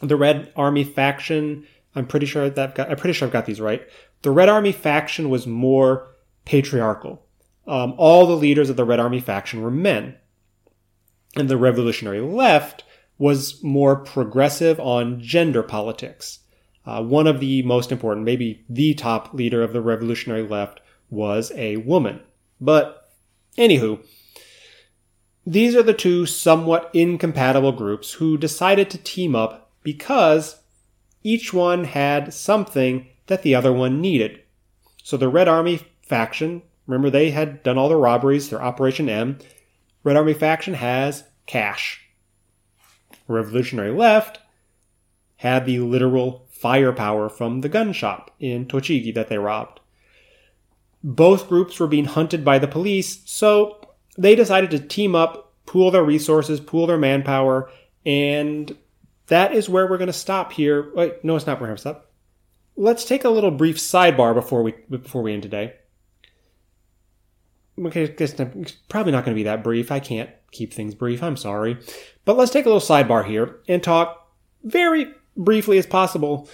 the 0.00 0.16
Red 0.16 0.52
Army 0.56 0.84
faction, 0.84 1.66
I'm 1.96 2.06
pretty 2.06 2.26
sure 2.26 2.48
that 2.48 2.74
got, 2.74 2.90
I'm 2.90 2.96
pretty 2.96 3.14
sure 3.14 3.26
I've 3.26 3.32
got 3.32 3.46
these 3.46 3.60
right. 3.60 3.82
The 4.22 4.30
Red 4.30 4.48
Army 4.48 4.72
faction 4.72 5.30
was 5.30 5.46
more 5.46 6.08
patriarchal. 6.44 7.22
Um, 7.66 7.94
all 7.96 8.26
the 8.26 8.36
leaders 8.36 8.70
of 8.70 8.76
the 8.76 8.84
Red 8.84 9.00
Army 9.00 9.18
faction 9.18 9.62
were 9.62 9.70
men. 9.70 10.16
And 11.34 11.48
the 11.48 11.56
revolutionary 11.56 12.20
left 12.20 12.84
was 13.18 13.62
more 13.62 13.96
progressive 13.96 14.78
on 14.78 15.20
gender 15.20 15.62
politics. 15.62 16.40
Uh, 16.84 17.02
one 17.02 17.26
of 17.26 17.40
the 17.40 17.62
most 17.62 17.90
important, 17.90 18.24
maybe 18.24 18.64
the 18.68 18.94
top 18.94 19.34
leader 19.34 19.62
of 19.62 19.72
the 19.72 19.80
revolutionary 19.80 20.46
left, 20.46 20.80
was 21.10 21.50
a 21.56 21.78
woman. 21.78 22.20
But, 22.60 23.10
anywho, 23.58 24.04
these 25.44 25.74
are 25.74 25.82
the 25.82 25.94
two 25.94 26.26
somewhat 26.26 26.90
incompatible 26.92 27.72
groups 27.72 28.12
who 28.14 28.38
decided 28.38 28.90
to 28.90 28.98
team 28.98 29.34
up 29.34 29.72
because 29.82 30.62
each 31.26 31.52
one 31.52 31.84
had 31.84 32.32
something 32.32 33.08
that 33.26 33.42
the 33.42 33.54
other 33.54 33.72
one 33.72 34.00
needed. 34.00 34.40
So 35.02 35.16
the 35.16 35.28
Red 35.28 35.48
Army 35.48 35.80
faction, 36.02 36.62
remember 36.86 37.10
they 37.10 37.32
had 37.32 37.64
done 37.64 37.76
all 37.76 37.88
the 37.88 37.96
robberies, 37.96 38.48
their 38.48 38.62
Operation 38.62 39.08
M. 39.08 39.38
Red 40.04 40.16
Army 40.16 40.34
faction 40.34 40.74
has 40.74 41.24
cash. 41.46 42.00
Revolutionary 43.26 43.90
Left 43.90 44.38
had 45.38 45.66
the 45.66 45.80
literal 45.80 46.46
firepower 46.48 47.28
from 47.28 47.60
the 47.60 47.68
gun 47.68 47.92
shop 47.92 48.30
in 48.38 48.66
Tochigi 48.66 49.12
that 49.14 49.28
they 49.28 49.36
robbed. 49.36 49.80
Both 51.02 51.48
groups 51.48 51.80
were 51.80 51.88
being 51.88 52.04
hunted 52.04 52.44
by 52.44 52.60
the 52.60 52.68
police, 52.68 53.20
so 53.24 53.80
they 54.16 54.36
decided 54.36 54.70
to 54.70 54.78
team 54.78 55.16
up, 55.16 55.52
pool 55.66 55.90
their 55.90 56.04
resources, 56.04 56.60
pool 56.60 56.86
their 56.86 56.98
manpower, 56.98 57.68
and 58.04 58.76
that 59.28 59.54
is 59.54 59.68
where 59.68 59.86
we're 59.86 59.98
going 59.98 60.06
to 60.06 60.12
stop 60.12 60.52
here. 60.52 60.92
Wait, 60.94 61.24
no, 61.24 61.36
it's 61.36 61.46
not 61.46 61.60
where 61.60 61.68
we're 61.68 61.76
going 61.76 61.76
to 61.76 61.80
stop. 61.80 62.10
Let's 62.76 63.04
take 63.04 63.24
a 63.24 63.30
little 63.30 63.50
brief 63.50 63.78
sidebar 63.78 64.34
before 64.34 64.62
we 64.62 64.74
before 64.90 65.22
we 65.22 65.32
end 65.32 65.42
today. 65.42 65.74
Okay, 67.78 68.04
it's 68.04 68.72
probably 68.88 69.12
not 69.12 69.24
going 69.24 69.34
to 69.34 69.38
be 69.38 69.44
that 69.44 69.62
brief. 69.62 69.92
I 69.92 70.00
can't 70.00 70.30
keep 70.50 70.72
things 70.72 70.94
brief. 70.94 71.22
I'm 71.22 71.36
sorry. 71.36 71.78
But 72.24 72.36
let's 72.36 72.50
take 72.50 72.64
a 72.64 72.70
little 72.70 72.80
sidebar 72.80 73.26
here 73.26 73.60
and 73.68 73.82
talk 73.82 74.30
very 74.64 75.12
briefly 75.36 75.76
as 75.78 75.86
possible 75.86 76.48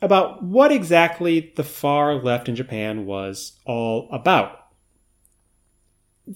about 0.00 0.42
what 0.42 0.72
exactly 0.72 1.52
the 1.56 1.64
far 1.64 2.14
left 2.14 2.48
in 2.48 2.56
Japan 2.56 3.04
was 3.04 3.58
all 3.66 4.08
about 4.12 4.59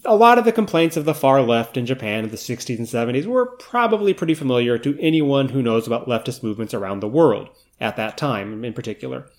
a 0.03 0.15
lot 0.15 0.37
of 0.37 0.45
the 0.45 0.51
complaints 0.51 0.97
of 0.97 1.05
the 1.05 1.13
far 1.13 1.41
left 1.41 1.77
in 1.77 1.85
Japan 1.85 2.23
in 2.25 2.31
the 2.31 2.37
60s 2.37 2.77
and 2.77 2.87
70s 2.87 3.25
were 3.25 3.45
probably 3.45 4.13
pretty 4.13 4.33
familiar 4.33 4.77
to 4.77 4.99
anyone 4.99 5.49
who 5.49 5.61
knows 5.61 5.87
about 5.87 6.07
leftist 6.07 6.43
movements 6.43 6.73
around 6.73 6.99
the 6.99 7.07
world, 7.07 7.49
at 7.79 7.95
that 7.95 8.17
time 8.17 8.65
in 8.65 8.73
particular. 8.73 9.29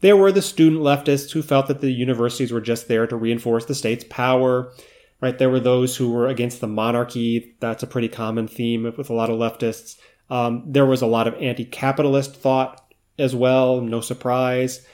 There 0.00 0.16
were 0.16 0.32
the 0.32 0.42
student 0.42 0.82
leftists 0.82 1.32
who 1.32 1.42
felt 1.42 1.66
that 1.66 1.80
the 1.80 1.90
universities 1.90 2.52
were 2.52 2.60
just 2.60 2.88
there 2.88 3.06
to 3.06 3.16
reinforce 3.16 3.64
the 3.66 3.74
state's 3.74 4.04
power. 4.08 4.72
Right, 5.20 5.36
there 5.36 5.50
were 5.50 5.58
those 5.58 5.96
who 5.96 6.12
were 6.12 6.28
against 6.28 6.60
the 6.60 6.68
monarchy. 6.68 7.56
That's 7.58 7.82
a 7.82 7.88
pretty 7.88 8.08
common 8.08 8.46
theme 8.46 8.84
with 8.96 9.10
a 9.10 9.14
lot 9.14 9.30
of 9.30 9.38
leftists. 9.38 9.96
Um, 10.30 10.62
there 10.64 10.86
was 10.86 11.02
a 11.02 11.08
lot 11.08 11.26
of 11.26 11.34
anti-capitalist 11.34 12.36
thought 12.36 12.94
as 13.18 13.34
well. 13.34 13.80
No 13.80 14.00
surprise. 14.00 14.86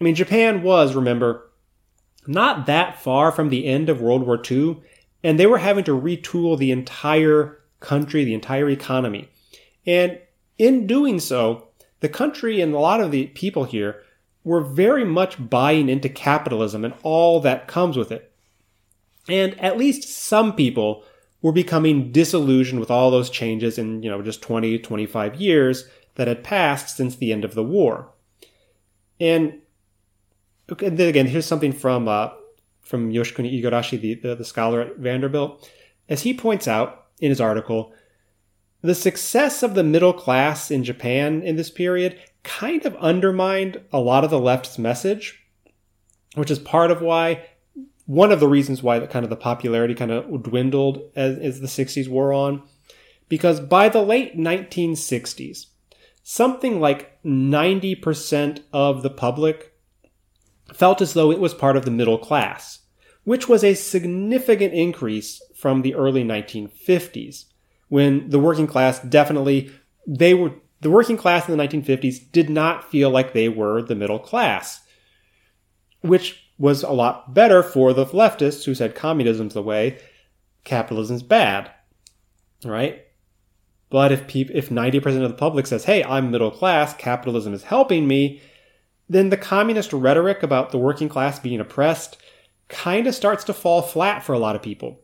I 0.00 0.04
mean, 0.04 0.16
Japan 0.16 0.64
was, 0.64 0.96
remember, 0.96 1.49
not 2.30 2.66
that 2.66 3.02
far 3.02 3.32
from 3.32 3.48
the 3.48 3.66
end 3.66 3.88
of 3.88 4.00
World 4.00 4.24
War 4.24 4.40
II, 4.48 4.80
and 5.22 5.38
they 5.38 5.46
were 5.46 5.58
having 5.58 5.84
to 5.84 6.00
retool 6.00 6.56
the 6.56 6.70
entire 6.70 7.60
country, 7.80 8.24
the 8.24 8.34
entire 8.34 8.70
economy. 8.70 9.28
And 9.84 10.18
in 10.56 10.86
doing 10.86 11.18
so, 11.18 11.68
the 12.00 12.08
country 12.08 12.60
and 12.60 12.72
a 12.72 12.78
lot 12.78 13.00
of 13.00 13.10
the 13.10 13.26
people 13.28 13.64
here 13.64 14.02
were 14.44 14.60
very 14.60 15.04
much 15.04 15.50
buying 15.50 15.88
into 15.88 16.08
capitalism 16.08 16.84
and 16.84 16.94
all 17.02 17.40
that 17.40 17.66
comes 17.66 17.96
with 17.96 18.12
it. 18.12 18.32
And 19.28 19.58
at 19.60 19.76
least 19.76 20.08
some 20.08 20.54
people 20.54 21.04
were 21.42 21.52
becoming 21.52 22.12
disillusioned 22.12 22.80
with 22.80 22.90
all 22.90 23.10
those 23.10 23.28
changes 23.28 23.76
in, 23.76 24.02
you 24.02 24.10
know, 24.10 24.22
just 24.22 24.40
20, 24.42 24.78
25 24.78 25.40
years 25.40 25.88
that 26.14 26.28
had 26.28 26.44
passed 26.44 26.96
since 26.96 27.16
the 27.16 27.32
end 27.32 27.44
of 27.44 27.54
the 27.54 27.62
war. 27.62 28.10
And 29.18 29.59
okay, 30.72 30.88
then 30.88 31.08
again, 31.08 31.26
here's 31.26 31.46
something 31.46 31.72
from 31.72 32.08
uh, 32.08 32.30
from 32.80 33.12
Yoshikuni 33.12 33.62
Igarashi, 33.62 34.00
the, 34.00 34.14
the, 34.14 34.34
the 34.34 34.44
scholar 34.44 34.82
at 34.82 34.96
Vanderbilt. 34.96 35.70
As 36.08 36.22
he 36.22 36.34
points 36.34 36.66
out 36.66 37.06
in 37.20 37.28
his 37.28 37.40
article, 37.40 37.92
the 38.82 38.94
success 38.94 39.62
of 39.62 39.74
the 39.74 39.84
middle 39.84 40.12
class 40.12 40.70
in 40.70 40.82
Japan 40.82 41.42
in 41.42 41.56
this 41.56 41.70
period 41.70 42.18
kind 42.42 42.84
of 42.84 42.96
undermined 42.96 43.80
a 43.92 44.00
lot 44.00 44.24
of 44.24 44.30
the 44.30 44.40
left's 44.40 44.78
message, 44.78 45.46
which 46.34 46.50
is 46.50 46.58
part 46.58 46.90
of 46.90 47.02
why 47.02 47.44
one 48.06 48.32
of 48.32 48.40
the 48.40 48.48
reasons 48.48 48.82
why 48.82 48.98
the 48.98 49.06
kind 49.06 49.24
of 49.24 49.30
the 49.30 49.36
popularity 49.36 49.94
kind 49.94 50.10
of 50.10 50.42
dwindled 50.42 51.00
as, 51.14 51.38
as 51.38 51.60
the 51.60 51.66
60s 51.66 52.08
wore 52.08 52.32
on. 52.32 52.62
Because 53.28 53.60
by 53.60 53.88
the 53.88 54.02
late 54.02 54.36
1960s, 54.36 55.66
something 56.24 56.80
like 56.80 57.22
90% 57.22 58.64
of 58.72 59.02
the 59.04 59.10
public 59.10 59.74
felt 60.72 61.00
as 61.00 61.14
though 61.14 61.30
it 61.30 61.40
was 61.40 61.54
part 61.54 61.76
of 61.76 61.84
the 61.84 61.90
middle 61.90 62.18
class, 62.18 62.80
which 63.24 63.48
was 63.48 63.62
a 63.64 63.74
significant 63.74 64.74
increase 64.74 65.42
from 65.54 65.82
the 65.82 65.94
early 65.94 66.24
1950s, 66.24 67.44
when 67.88 68.30
the 68.30 68.38
working 68.38 68.66
class 68.66 69.00
definitely, 69.00 69.70
they 70.06 70.34
were, 70.34 70.52
the 70.80 70.90
working 70.90 71.16
class 71.16 71.48
in 71.48 71.56
the 71.56 71.62
1950s 71.62 72.30
did 72.32 72.48
not 72.48 72.90
feel 72.90 73.10
like 73.10 73.32
they 73.32 73.48
were 73.48 73.82
the 73.82 73.94
middle 73.94 74.18
class, 74.18 74.80
which 76.00 76.42
was 76.58 76.82
a 76.82 76.90
lot 76.90 77.34
better 77.34 77.62
for 77.62 77.92
the 77.92 78.06
leftists 78.06 78.64
who 78.64 78.74
said 78.74 78.94
communism's 78.94 79.54
the 79.54 79.62
way, 79.62 79.98
capitalism's 80.64 81.22
bad, 81.22 81.70
right? 82.64 83.04
But 83.90 84.12
if 84.12 84.26
peop- 84.28 84.50
if 84.52 84.70
90% 84.70 85.22
of 85.22 85.30
the 85.30 85.36
public 85.36 85.66
says, 85.66 85.84
"Hey, 85.84 86.04
I'm 86.04 86.30
middle 86.30 86.50
class, 86.50 86.94
capitalism 86.94 87.52
is 87.52 87.64
helping 87.64 88.06
me," 88.06 88.40
then 89.10 89.28
the 89.28 89.36
communist 89.36 89.92
rhetoric 89.92 90.40
about 90.40 90.70
the 90.70 90.78
working 90.78 91.08
class 91.08 91.40
being 91.40 91.58
oppressed 91.58 92.16
kind 92.68 93.08
of 93.08 93.14
starts 93.14 93.42
to 93.42 93.52
fall 93.52 93.82
flat 93.82 94.22
for 94.22 94.32
a 94.32 94.38
lot 94.38 94.54
of 94.54 94.62
people. 94.62 95.00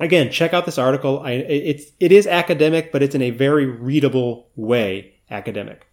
Again, 0.00 0.32
check 0.32 0.52
out 0.52 0.66
this 0.66 0.76
article. 0.76 1.20
I, 1.20 1.30
it's 1.30 1.92
it 2.00 2.10
is 2.10 2.26
academic, 2.26 2.90
but 2.90 3.02
it's 3.02 3.14
in 3.14 3.22
a 3.22 3.30
very 3.30 3.64
readable 3.64 4.50
way 4.56 5.14
academic. 5.30 5.86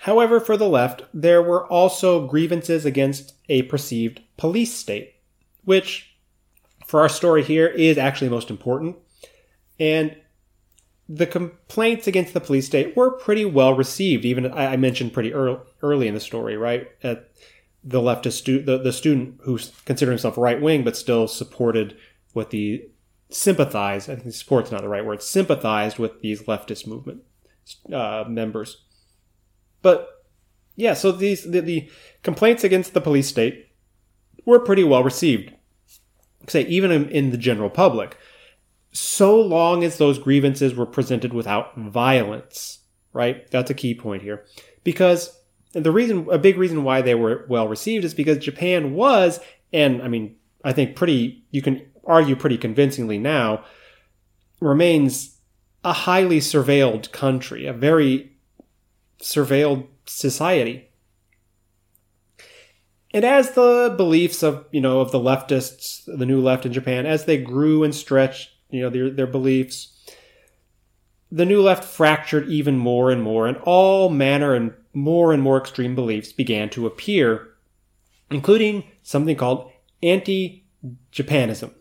However, 0.00 0.40
for 0.40 0.56
the 0.56 0.68
left, 0.68 1.02
there 1.14 1.42
were 1.42 1.64
also 1.68 2.26
grievances 2.26 2.84
against 2.84 3.34
a 3.48 3.62
perceived 3.62 4.20
police 4.36 4.74
state, 4.74 5.14
which, 5.62 6.16
for 6.86 7.00
our 7.00 7.08
story 7.08 7.44
here, 7.44 7.68
is 7.68 7.98
actually 7.98 8.30
most 8.30 8.50
important. 8.50 8.96
And 9.78 10.16
the 11.08 11.26
complaints 11.26 12.06
against 12.06 12.32
the 12.32 12.40
police 12.40 12.66
state 12.66 12.96
were 12.96 13.10
pretty 13.10 13.44
well 13.44 13.74
received. 13.74 14.24
Even 14.24 14.52
I 14.52 14.76
mentioned 14.76 15.12
pretty 15.12 15.32
early, 15.32 15.58
early 15.82 16.08
in 16.08 16.14
the 16.14 16.20
story, 16.20 16.56
right? 16.56 16.88
At 17.02 17.30
the 17.82 18.00
leftist 18.00 18.32
stu- 18.32 18.62
the, 18.62 18.78
the 18.78 18.92
student 18.92 19.40
who 19.42 19.58
considered 19.84 20.12
himself 20.12 20.38
right 20.38 20.60
wing 20.60 20.82
but 20.84 20.96
still 20.96 21.28
supported 21.28 21.96
what 22.32 22.50
the 22.50 22.88
sympathized. 23.28 24.08
I 24.08 24.16
think 24.16 24.34
support's 24.34 24.72
not 24.72 24.80
the 24.80 24.88
right 24.88 25.04
word. 25.04 25.22
Sympathized 25.22 25.98
with 25.98 26.22
these 26.22 26.44
leftist 26.44 26.86
movement 26.86 27.22
uh, 27.92 28.24
members. 28.26 28.82
But 29.82 30.24
yeah, 30.76 30.94
so 30.94 31.12
these 31.12 31.44
the, 31.44 31.60
the 31.60 31.90
complaints 32.22 32.64
against 32.64 32.94
the 32.94 33.00
police 33.00 33.28
state 33.28 33.68
were 34.46 34.58
pretty 34.58 34.84
well 34.84 35.04
received. 35.04 35.52
Say 36.48 36.62
even 36.62 36.90
in, 36.90 37.08
in 37.10 37.30
the 37.30 37.38
general 37.38 37.70
public, 37.70 38.16
so 38.94 39.38
long 39.38 39.84
as 39.84 39.98
those 39.98 40.18
grievances 40.18 40.74
were 40.74 40.86
presented 40.86 41.34
without 41.34 41.76
violence. 41.76 42.78
Right, 43.12 43.48
that's 43.52 43.70
a 43.70 43.74
key 43.74 43.94
point 43.94 44.22
here, 44.22 44.44
because 44.82 45.38
the 45.70 45.92
reason, 45.92 46.26
a 46.32 46.38
big 46.38 46.58
reason 46.58 46.82
why 46.82 47.00
they 47.00 47.14
were 47.14 47.46
well 47.48 47.68
received 47.68 48.04
is 48.04 48.12
because 48.12 48.38
Japan 48.38 48.94
was, 48.94 49.38
and 49.72 50.02
I 50.02 50.08
mean, 50.08 50.34
I 50.64 50.72
think 50.72 50.96
pretty, 50.96 51.44
you 51.52 51.62
can 51.62 51.86
argue 52.04 52.34
pretty 52.34 52.58
convincingly 52.58 53.18
now, 53.18 53.64
remains 54.60 55.38
a 55.84 55.92
highly 55.92 56.40
surveilled 56.40 57.12
country, 57.12 57.66
a 57.66 57.72
very 57.72 58.32
surveilled 59.20 59.86
society. 60.06 60.88
And 63.12 63.24
as 63.24 63.52
the 63.52 63.94
beliefs 63.96 64.42
of, 64.42 64.66
you 64.72 64.80
know, 64.80 64.98
of 64.98 65.12
the 65.12 65.20
leftists, 65.20 66.02
the 66.04 66.26
new 66.26 66.40
left 66.40 66.66
in 66.66 66.72
Japan, 66.72 67.06
as 67.06 67.26
they 67.26 67.38
grew 67.38 67.84
and 67.84 67.94
stretched, 67.94 68.50
you 68.70 68.82
know, 68.82 68.90
their, 68.90 69.10
their 69.10 69.26
beliefs, 69.26 69.92
the 71.30 71.44
new 71.44 71.60
left 71.60 71.84
fractured 71.84 72.48
even 72.48 72.78
more 72.78 73.10
and 73.10 73.22
more, 73.22 73.46
and 73.46 73.56
all 73.58 74.08
manner 74.08 74.54
and 74.54 74.72
more 74.92 75.32
and 75.32 75.42
more 75.42 75.58
extreme 75.58 75.94
beliefs 75.94 76.32
began 76.32 76.70
to 76.70 76.86
appear, 76.86 77.48
including 78.30 78.84
something 79.02 79.36
called 79.36 79.70
anti-Japanism, 80.02 81.74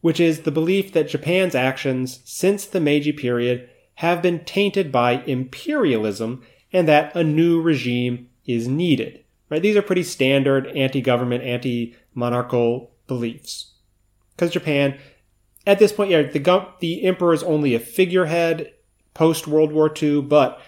which 0.00 0.18
is 0.18 0.40
the 0.40 0.50
belief 0.50 0.92
that 0.92 1.08
Japan's 1.08 1.54
actions 1.54 2.20
since 2.24 2.64
the 2.64 2.80
Meiji 2.80 3.12
period 3.12 3.68
have 3.96 4.22
been 4.22 4.44
tainted 4.44 4.90
by 4.90 5.22
imperialism 5.26 6.42
and 6.72 6.88
that 6.88 7.14
a 7.14 7.22
new 7.22 7.60
regime 7.60 8.28
is 8.46 8.66
needed. 8.66 9.22
Right? 9.50 9.60
These 9.60 9.76
are 9.76 9.82
pretty 9.82 10.02
standard 10.02 10.66
anti-government, 10.68 11.44
anti-monarchical 11.44 12.90
beliefs. 13.06 13.72
Because 14.34 14.50
Japan, 14.50 14.98
at 15.66 15.78
this 15.78 15.92
point, 15.92 16.10
yeah, 16.10 16.22
the 16.22 16.66
the 16.80 17.04
emperor 17.04 17.32
is 17.32 17.42
only 17.42 17.74
a 17.74 17.80
figurehead 17.80 18.72
post 19.14 19.46
World 19.46 19.72
War 19.72 19.92
II, 20.00 20.22
but 20.22 20.60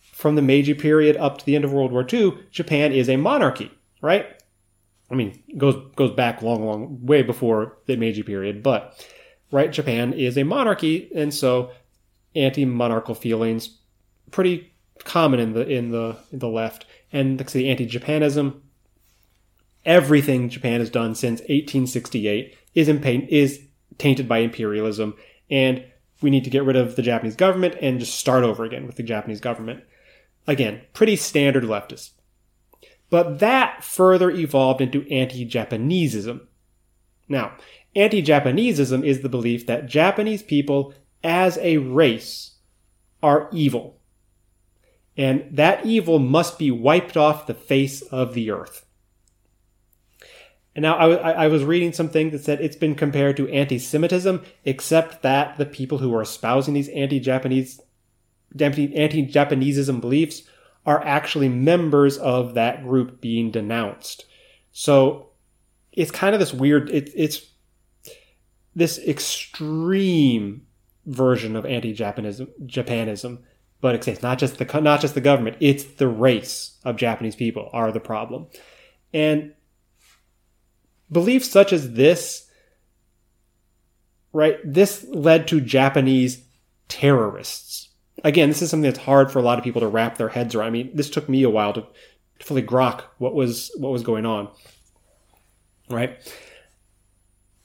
from 0.00 0.36
the 0.36 0.42
Meiji 0.42 0.74
period 0.74 1.16
up 1.16 1.38
to 1.38 1.44
the 1.44 1.54
end 1.54 1.64
of 1.64 1.72
World 1.72 1.92
War 1.92 2.06
II, 2.10 2.38
Japan 2.50 2.92
is 2.92 3.08
a 3.08 3.16
monarchy, 3.16 3.70
right? 4.00 4.26
I 5.10 5.14
mean, 5.14 5.42
goes 5.56 5.76
goes 5.96 6.12
back 6.12 6.42
long, 6.42 6.64
long 6.64 7.04
way 7.04 7.22
before 7.22 7.76
the 7.86 7.96
Meiji 7.96 8.22
period, 8.22 8.62
but 8.62 9.06
right, 9.50 9.70
Japan 9.70 10.12
is 10.12 10.36
a 10.36 10.44
monarchy, 10.44 11.10
and 11.14 11.32
so 11.32 11.70
anti-monarchical 12.34 13.14
feelings 13.14 13.78
pretty 14.30 14.72
common 15.04 15.38
in 15.38 15.52
the 15.52 15.68
in 15.68 15.90
the 15.90 16.16
in 16.32 16.38
the 16.38 16.48
left, 16.48 16.86
and 17.12 17.38
the 17.38 17.70
anti-Japanism. 17.70 18.62
Everything 19.84 20.48
Japan 20.48 20.80
has 20.80 20.88
done 20.88 21.14
since 21.14 21.40
1868 21.40 22.56
is 22.74 22.88
in 22.88 23.00
pain, 23.00 23.28
is 23.28 23.60
tainted 23.98 24.28
by 24.28 24.38
imperialism, 24.38 25.14
and 25.50 25.84
we 26.22 26.30
need 26.30 26.44
to 26.44 26.50
get 26.50 26.64
rid 26.64 26.76
of 26.76 26.96
the 26.96 27.02
Japanese 27.02 27.36
government 27.36 27.76
and 27.80 28.00
just 28.00 28.18
start 28.18 28.44
over 28.44 28.64
again 28.64 28.86
with 28.86 28.96
the 28.96 29.02
Japanese 29.02 29.40
government. 29.40 29.84
Again, 30.46 30.82
pretty 30.92 31.16
standard 31.16 31.64
leftist. 31.64 32.12
But 33.10 33.38
that 33.40 33.84
further 33.84 34.30
evolved 34.30 34.80
into 34.80 35.06
anti-Japanesism. 35.10 36.40
Now, 37.28 37.56
anti-Japanesism 37.94 39.04
is 39.04 39.20
the 39.20 39.28
belief 39.28 39.66
that 39.66 39.86
Japanese 39.86 40.42
people 40.42 40.94
as 41.22 41.58
a 41.58 41.78
race 41.78 42.56
are 43.22 43.48
evil 43.52 44.00
and 45.16 45.46
that 45.50 45.86
evil 45.86 46.18
must 46.18 46.58
be 46.58 46.70
wiped 46.70 47.16
off 47.16 47.46
the 47.46 47.54
face 47.54 48.02
of 48.02 48.34
the 48.34 48.50
earth. 48.50 48.83
And 50.74 50.82
now 50.82 50.96
I, 50.96 51.44
I 51.44 51.46
was 51.48 51.62
reading 51.62 51.92
something 51.92 52.30
that 52.30 52.44
said 52.44 52.60
it's 52.60 52.76
been 52.76 52.94
compared 52.94 53.36
to 53.36 53.48
anti-Semitism, 53.48 54.42
except 54.64 55.22
that 55.22 55.56
the 55.56 55.66
people 55.66 55.98
who 55.98 56.14
are 56.14 56.22
espousing 56.22 56.74
these 56.74 56.88
anti-Japanese, 56.88 57.80
anti-Japanesism 58.58 60.00
beliefs 60.00 60.42
are 60.84 61.02
actually 61.04 61.48
members 61.48 62.18
of 62.18 62.54
that 62.54 62.82
group 62.82 63.20
being 63.20 63.50
denounced. 63.50 64.26
So 64.72 65.30
it's 65.92 66.10
kind 66.10 66.34
of 66.34 66.40
this 66.40 66.52
weird, 66.52 66.90
it, 66.90 67.10
it's 67.14 67.46
this 68.74 68.98
extreme 68.98 70.66
version 71.06 71.54
of 71.54 71.64
anti-Japanism, 71.64 72.48
Japanism 72.66 73.44
but 73.84 74.08
it's 74.08 74.22
not 74.22 74.38
just 74.38 74.56
the 74.56 74.80
not 74.80 75.02
just 75.02 75.14
the 75.14 75.20
government; 75.20 75.58
it's 75.60 75.84
the 75.84 76.08
race 76.08 76.78
of 76.86 76.96
Japanese 76.96 77.36
people 77.36 77.68
are 77.74 77.92
the 77.92 78.00
problem, 78.00 78.46
and 79.12 79.52
beliefs 81.10 81.50
such 81.50 81.72
as 81.72 81.92
this, 81.92 82.48
right? 84.32 84.58
This 84.64 85.06
led 85.08 85.48
to 85.48 85.60
Japanese 85.60 86.44
terrorists. 86.88 87.88
Again, 88.22 88.48
this 88.48 88.62
is 88.62 88.70
something 88.70 88.90
that's 88.90 89.04
hard 89.04 89.30
for 89.30 89.38
a 89.38 89.42
lot 89.42 89.58
of 89.58 89.64
people 89.64 89.80
to 89.80 89.88
wrap 89.88 90.16
their 90.16 90.28
heads 90.28 90.54
around. 90.54 90.68
I 90.68 90.70
mean, 90.70 90.90
this 90.94 91.10
took 91.10 91.28
me 91.28 91.42
a 91.42 91.50
while 91.50 91.72
to, 91.74 91.86
fully 92.40 92.62
grok 92.62 93.02
what 93.18 93.34
was 93.34 93.70
what 93.78 93.92
was 93.92 94.02
going 94.02 94.26
on. 94.26 94.48
Right? 95.88 96.18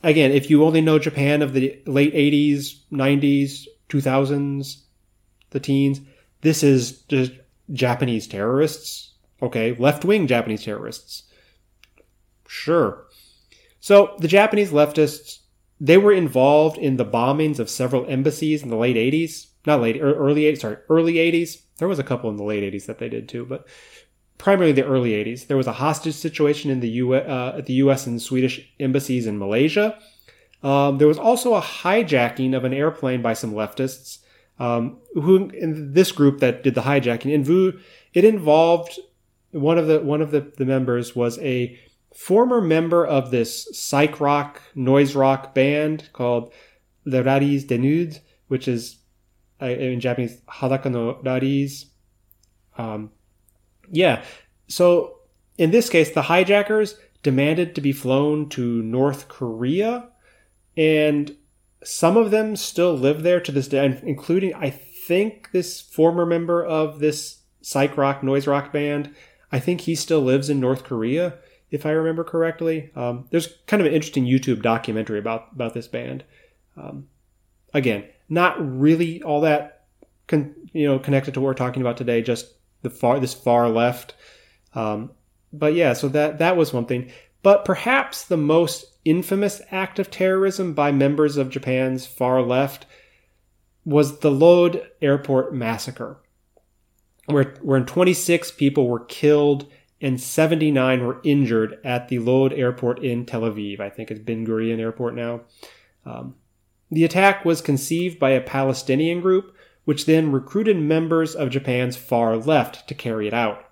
Again, 0.04 0.32
if 0.32 0.50
you 0.50 0.64
only 0.64 0.80
know 0.80 1.00
Japan 1.00 1.42
of 1.42 1.52
the 1.54 1.82
late 1.86 2.14
80s, 2.14 2.78
90s, 2.92 3.66
2000s, 3.90 4.84
the 5.50 5.60
teens. 5.60 6.02
This 6.42 6.64
is 6.64 7.02
just 7.04 7.34
Japanese 7.72 8.28
terrorists. 8.28 9.14
Okay, 9.42 9.76
left 9.76 10.06
wing 10.06 10.28
Japanese 10.28 10.64
terrorists. 10.64 11.24
Sure. 12.48 13.06
So 13.80 14.16
the 14.20 14.28
Japanese 14.28 14.72
leftists, 14.72 15.40
they 15.80 15.98
were 15.98 16.12
involved 16.12 16.78
in 16.78 16.98
the 16.98 17.06
bombings 17.06 17.60
of 17.60 17.70
several 17.70 18.06
embassies 18.06 18.64
in 18.64 18.70
the 18.70 18.76
late 18.76 18.96
80s. 18.96 19.48
Not 19.66 19.82
late, 19.82 20.00
early 20.02 20.44
80s, 20.44 20.60
sorry, 20.60 20.78
early 20.90 21.16
80s. 21.16 21.62
There 21.78 21.88
was 21.88 22.00
a 22.00 22.04
couple 22.04 22.30
in 22.30 22.38
the 22.38 22.44
late 22.44 22.74
80s 22.74 22.86
that 22.86 23.00
they 23.00 23.10
did 23.10 23.30
too, 23.30 23.46
but 23.46 23.68
primarily 24.38 24.74
the 24.74 24.86
early 24.86 25.12
80s. 25.12 25.48
There 25.48 25.58
was 25.58 25.68
a 25.68 25.74
hostage 25.74 26.16
situation 26.16 26.72
in 26.72 26.80
the 26.80 26.90
U- 26.90 27.14
uh, 27.14 27.56
at 27.58 27.66
the 27.66 27.74
U.S. 27.74 28.08
and 28.08 28.22
Swedish 28.22 28.68
embassies 28.80 29.28
in 29.28 29.38
Malaysia. 29.38 29.98
Um, 30.64 30.98
there 30.98 31.08
was 31.08 31.20
also 31.20 31.56
a 31.56 31.62
hijacking 31.62 32.56
of 32.56 32.64
an 32.66 32.74
airplane 32.74 33.22
by 33.22 33.34
some 33.34 33.54
leftists, 33.54 34.20
um, 34.60 34.98
who 35.14 35.50
in 35.50 35.94
this 35.94 36.12
group 36.12 36.40
that 36.40 36.64
did 36.64 36.76
the 36.76 36.82
hijacking. 36.82 37.34
And 37.34 37.82
it 38.14 38.26
involved 38.26 39.00
one 39.52 39.78
of 39.78 39.88
the 39.88 40.00
one 40.00 40.22
of 40.22 40.32
the, 40.32 40.52
the 40.58 40.66
members 40.66 41.16
was 41.16 41.40
a 41.40 41.80
former 42.14 42.62
member 42.62 43.06
of 43.06 43.32
this 43.32 43.68
psych 43.74 44.20
rock 44.20 44.62
noise 44.76 45.16
rock 45.16 45.54
band 45.54 46.10
called 46.14 46.54
the 47.06 47.24
Rallizes 47.24 47.66
Dénudés, 47.66 48.20
which 48.48 48.68
is 48.68 48.98
uh, 49.62 49.68
in 49.68 50.00
Japanese 50.00 50.42
Hadaka 50.50 50.92
no 50.92 51.16
Rallizes. 51.24 51.86
Um, 52.78 53.12
yeah, 53.92 54.24
so 54.68 55.20
in 55.58 55.72
this 55.72 55.90
case, 55.90 56.12
the 56.12 56.24
hijackers 56.24 56.98
demanded 57.24 57.76
to 57.76 57.82
be 57.82 57.92
flown 57.92 58.48
to 58.50 58.82
North 58.82 59.28
Korea, 59.28 60.10
and 60.78 61.36
some 61.84 62.16
of 62.16 62.32
them 62.32 62.56
still 62.56 62.94
live 62.94 63.24
there 63.24 63.42
to 63.42 63.52
this 63.52 63.68
day, 63.68 64.00
including 64.04 64.54
I 64.54 64.70
think 64.70 65.52
this 65.52 65.82
former 65.82 66.26
member 66.26 66.64
of 66.64 67.00
this 67.00 67.40
psych 67.62 67.98
rock 67.98 68.24
noise 68.24 68.48
rock 68.48 68.72
band. 68.72 69.14
I 69.52 69.60
think 69.60 69.82
he 69.82 69.96
still 69.96 70.22
lives 70.22 70.50
in 70.50 70.60
North 70.60 70.84
Korea, 70.84 71.40
if 71.72 71.86
I 71.86 71.92
remember 71.92 72.24
correctly. 72.24 72.92
Um, 72.96 73.26
there's 73.30 73.48
kind 73.68 73.82
of 73.82 73.88
an 73.88 73.94
interesting 73.94 74.26
YouTube 74.26 74.62
documentary 74.62 75.20
about 75.20 75.50
about 75.54 75.74
this 75.74 75.88
band. 75.88 76.24
Um, 76.76 77.08
again, 77.74 78.06
not 78.28 78.56
really 78.60 79.22
all 79.24 79.42
that 79.42 79.86
con- 80.28 80.56
you 80.74 80.88
know 80.88 81.00
connected 81.00 81.34
to 81.34 81.42
what 81.42 81.48
we're 81.48 81.54
talking 81.54 81.82
about 81.82 81.98
today. 81.98 82.22
Just 82.22 82.54
the 82.82 82.90
far 82.90 83.20
this 83.20 83.34
far 83.34 83.70
left. 83.70 84.16
Um, 84.74 85.12
but 85.52 85.74
yeah, 85.74 85.94
so 85.94 86.08
that 86.10 86.40
that 86.40 86.58
was 86.58 86.74
one 86.74 86.86
thing. 86.86 87.12
But 87.42 87.66
perhaps 87.66 88.26
the 88.26 88.38
most 88.38 88.86
infamous 89.06 89.62
act 89.72 89.98
of 89.98 90.12
terrorism 90.12 90.74
by 90.74 90.92
members 90.92 91.38
of 91.38 91.50
Japan's 91.50 92.06
far 92.06 92.42
left 92.42 92.86
was 93.86 94.20
the 94.20 94.32
Lod 94.32 94.82
Airport 95.02 95.54
massacre, 95.54 96.22
where 97.26 97.56
where 97.62 97.82
26 97.82 98.52
people 98.52 98.88
were 98.88 99.06
killed 99.06 99.66
and 100.02 100.20
79 100.20 101.06
were 101.06 101.20
injured 101.24 101.80
at 101.84 102.08
the 102.08 102.20
Lod 102.20 102.54
Airport 102.54 103.04
in 103.04 103.26
Tel 103.26 103.42
Aviv. 103.42 103.80
I 103.80 103.90
think 103.90 104.12
it's 104.12 104.20
Ben 104.20 104.46
Gurion 104.46 104.80
Airport 104.80 105.16
now. 105.16 105.42
Um, 106.06 106.36
the 106.92 107.04
attack 107.04 107.46
was 107.46 107.62
conceived 107.62 108.20
by 108.20 108.32
a 108.32 108.42
Palestinian 108.42 109.22
group, 109.22 109.56
which 109.86 110.06
then 110.06 110.32
recruited 110.32 110.78
members 110.78 111.36
of 111.36 111.50
Japan's 111.50 111.98
far 111.98 112.38
left 112.38 112.88
to 112.88 112.96
carry 112.96 113.28
it 113.28 113.34
out. 113.34 113.66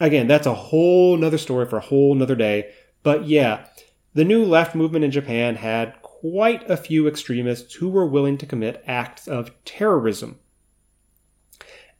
Again, 0.00 0.26
that's 0.26 0.46
a 0.46 0.54
whole 0.54 1.16
nother 1.16 1.38
story 1.38 1.66
for 1.66 1.78
a 1.78 1.82
whole 1.82 2.14
nother 2.14 2.34
day. 2.34 2.72
But 3.02 3.26
yeah, 3.26 3.66
the 4.12 4.24
new 4.24 4.44
left 4.44 4.74
movement 4.74 5.04
in 5.04 5.10
Japan 5.10 5.56
had 5.56 6.00
quite 6.02 6.68
a 6.70 6.76
few 6.76 7.06
extremists 7.06 7.74
who 7.74 7.88
were 7.88 8.06
willing 8.06 8.38
to 8.38 8.46
commit 8.46 8.82
acts 8.86 9.28
of 9.28 9.52
terrorism. 9.64 10.38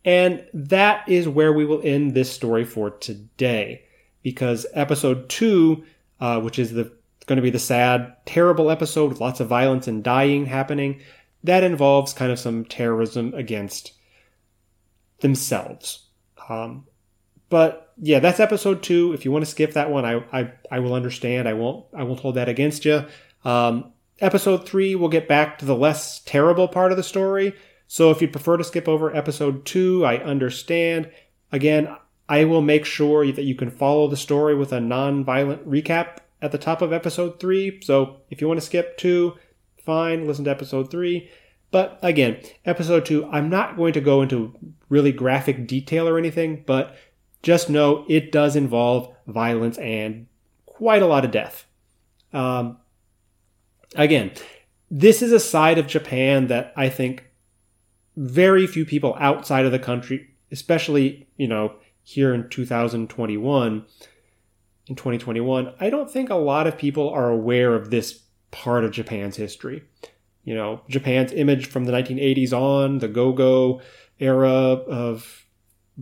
And 0.04 0.44
that 0.52 1.08
is 1.08 1.28
where 1.28 1.52
we 1.52 1.64
will 1.64 1.80
end 1.82 2.14
this 2.14 2.30
story 2.30 2.64
for 2.64 2.90
today. 2.90 3.84
Because 4.22 4.66
episode 4.74 5.28
two, 5.28 5.84
uh, 6.20 6.40
which 6.40 6.58
is 6.58 6.72
the 6.72 6.92
going 7.26 7.36
to 7.36 7.42
be 7.42 7.50
the 7.50 7.58
sad, 7.58 8.14
terrible 8.26 8.70
episode 8.70 9.08
with 9.08 9.20
lots 9.20 9.40
of 9.40 9.48
violence 9.48 9.88
and 9.88 10.04
dying 10.04 10.46
happening, 10.46 11.00
that 11.42 11.64
involves 11.64 12.12
kind 12.12 12.30
of 12.30 12.38
some 12.38 12.64
terrorism 12.64 13.32
against 13.34 13.92
themselves. 15.20 16.06
Um, 16.48 16.86
but 17.48 17.92
yeah, 17.98 18.18
that's 18.18 18.40
episode 18.40 18.82
two. 18.82 19.12
If 19.12 19.24
you 19.24 19.32
want 19.32 19.44
to 19.44 19.50
skip 19.50 19.74
that 19.74 19.90
one, 19.90 20.04
I, 20.04 20.24
I, 20.32 20.52
I 20.70 20.78
will 20.80 20.94
understand. 20.94 21.48
I 21.48 21.54
won't 21.54 21.86
I 21.96 22.02
won't 22.02 22.20
hold 22.20 22.34
that 22.34 22.48
against 22.48 22.84
you. 22.84 23.04
Um, 23.44 23.92
episode 24.20 24.66
three, 24.66 24.94
we'll 24.94 25.08
get 25.08 25.28
back 25.28 25.58
to 25.58 25.64
the 25.64 25.76
less 25.76 26.20
terrible 26.20 26.68
part 26.68 26.90
of 26.90 26.96
the 26.96 27.02
story. 27.02 27.54
So 27.86 28.10
if 28.10 28.20
you 28.22 28.28
prefer 28.28 28.56
to 28.56 28.64
skip 28.64 28.88
over 28.88 29.14
episode 29.14 29.64
two, 29.64 30.04
I 30.04 30.16
understand. 30.18 31.10
Again, 31.52 31.94
I 32.28 32.44
will 32.44 32.62
make 32.62 32.84
sure 32.84 33.30
that 33.30 33.44
you 33.44 33.54
can 33.54 33.70
follow 33.70 34.08
the 34.08 34.16
story 34.16 34.54
with 34.54 34.72
a 34.72 34.80
non-violent 34.80 35.68
recap 35.68 36.18
at 36.40 36.52
the 36.52 36.58
top 36.58 36.82
of 36.82 36.92
episode 36.92 37.38
three. 37.38 37.80
So 37.82 38.20
if 38.30 38.40
you 38.40 38.48
want 38.48 38.58
to 38.58 38.66
skip 38.66 38.96
two, 38.96 39.34
fine, 39.84 40.26
listen 40.26 40.44
to 40.46 40.50
episode 40.50 40.90
three. 40.90 41.30
But 41.70 41.98
again, 42.02 42.38
episode 42.64 43.04
two, 43.04 43.26
I'm 43.26 43.50
not 43.50 43.76
going 43.76 43.92
to 43.94 44.00
go 44.00 44.22
into 44.22 44.54
really 44.88 45.12
graphic 45.12 45.66
detail 45.66 46.08
or 46.08 46.18
anything, 46.18 46.62
but 46.66 46.96
just 47.42 47.68
know 47.68 48.04
it 48.08 48.32
does 48.32 48.56
involve 48.56 49.14
violence 49.26 49.76
and 49.78 50.26
quite 50.66 51.02
a 51.02 51.06
lot 51.06 51.24
of 51.24 51.30
death. 51.30 51.66
Um, 52.32 52.78
again, 53.96 54.32
this 54.90 55.20
is 55.20 55.32
a 55.32 55.40
side 55.40 55.78
of 55.78 55.86
Japan 55.86 56.46
that 56.46 56.72
I 56.76 56.88
think 56.88 57.24
very 58.16 58.66
few 58.66 58.84
people 58.84 59.16
outside 59.18 59.66
of 59.66 59.72
the 59.72 59.78
country, 59.78 60.28
especially, 60.50 61.26
you 61.36 61.48
know, 61.48 61.74
here 62.02 62.34
in 62.34 62.48
2021, 62.48 63.84
in 64.86 64.94
2021, 64.94 65.72
I 65.80 65.90
don't 65.90 66.10
think 66.10 66.30
a 66.30 66.34
lot 66.34 66.66
of 66.66 66.76
people 66.76 67.08
are 67.08 67.30
aware 67.30 67.74
of 67.74 67.90
this 67.90 68.20
part 68.50 68.84
of 68.84 68.92
Japan's 68.92 69.36
history. 69.36 69.82
You 70.44 70.54
know, 70.54 70.82
Japan's 70.88 71.32
image 71.32 71.66
from 71.66 71.84
the 71.84 71.92
1980s 71.92 72.52
on, 72.52 72.98
the 72.98 73.08
go-go 73.08 73.80
era 74.20 74.50
of 74.50 75.44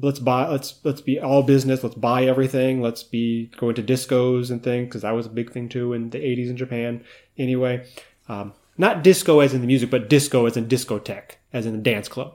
let's 0.01 0.19
buy 0.19 0.49
let's 0.49 0.81
let's 0.85 1.01
be 1.01 1.21
all 1.21 1.43
business, 1.43 1.83
let's 1.83 1.95
buy 1.95 2.25
everything, 2.25 2.83
let's 2.83 3.03
be 3.03 3.51
going 3.57 3.75
to 3.77 3.83
discos 3.83 4.51
and 4.51 4.63
things 4.63 4.89
because 4.89 5.03
that 5.03 5.13
was 5.13 5.27
a 5.27 5.31
big 5.31 5.53
thing 5.53 5.69
too 5.69 5.93
in 5.93 6.11
the 6.11 6.19
80s 6.19 6.51
in 6.51 6.57
Japan. 6.57 7.05
Anyway, 7.39 7.87
um, 8.29 8.53
not 8.77 9.03
disco 9.03 9.41
as 9.41 9.55
in 9.55 9.61
the 9.61 9.67
music, 9.67 9.91
but 9.91 10.09
disco 10.09 10.47
as 10.47 10.57
in 10.57 10.67
discotheque, 10.67 11.37
as 11.53 11.67
in 11.67 11.73
the 11.73 11.79
dance 11.79 12.09
club. 12.09 12.35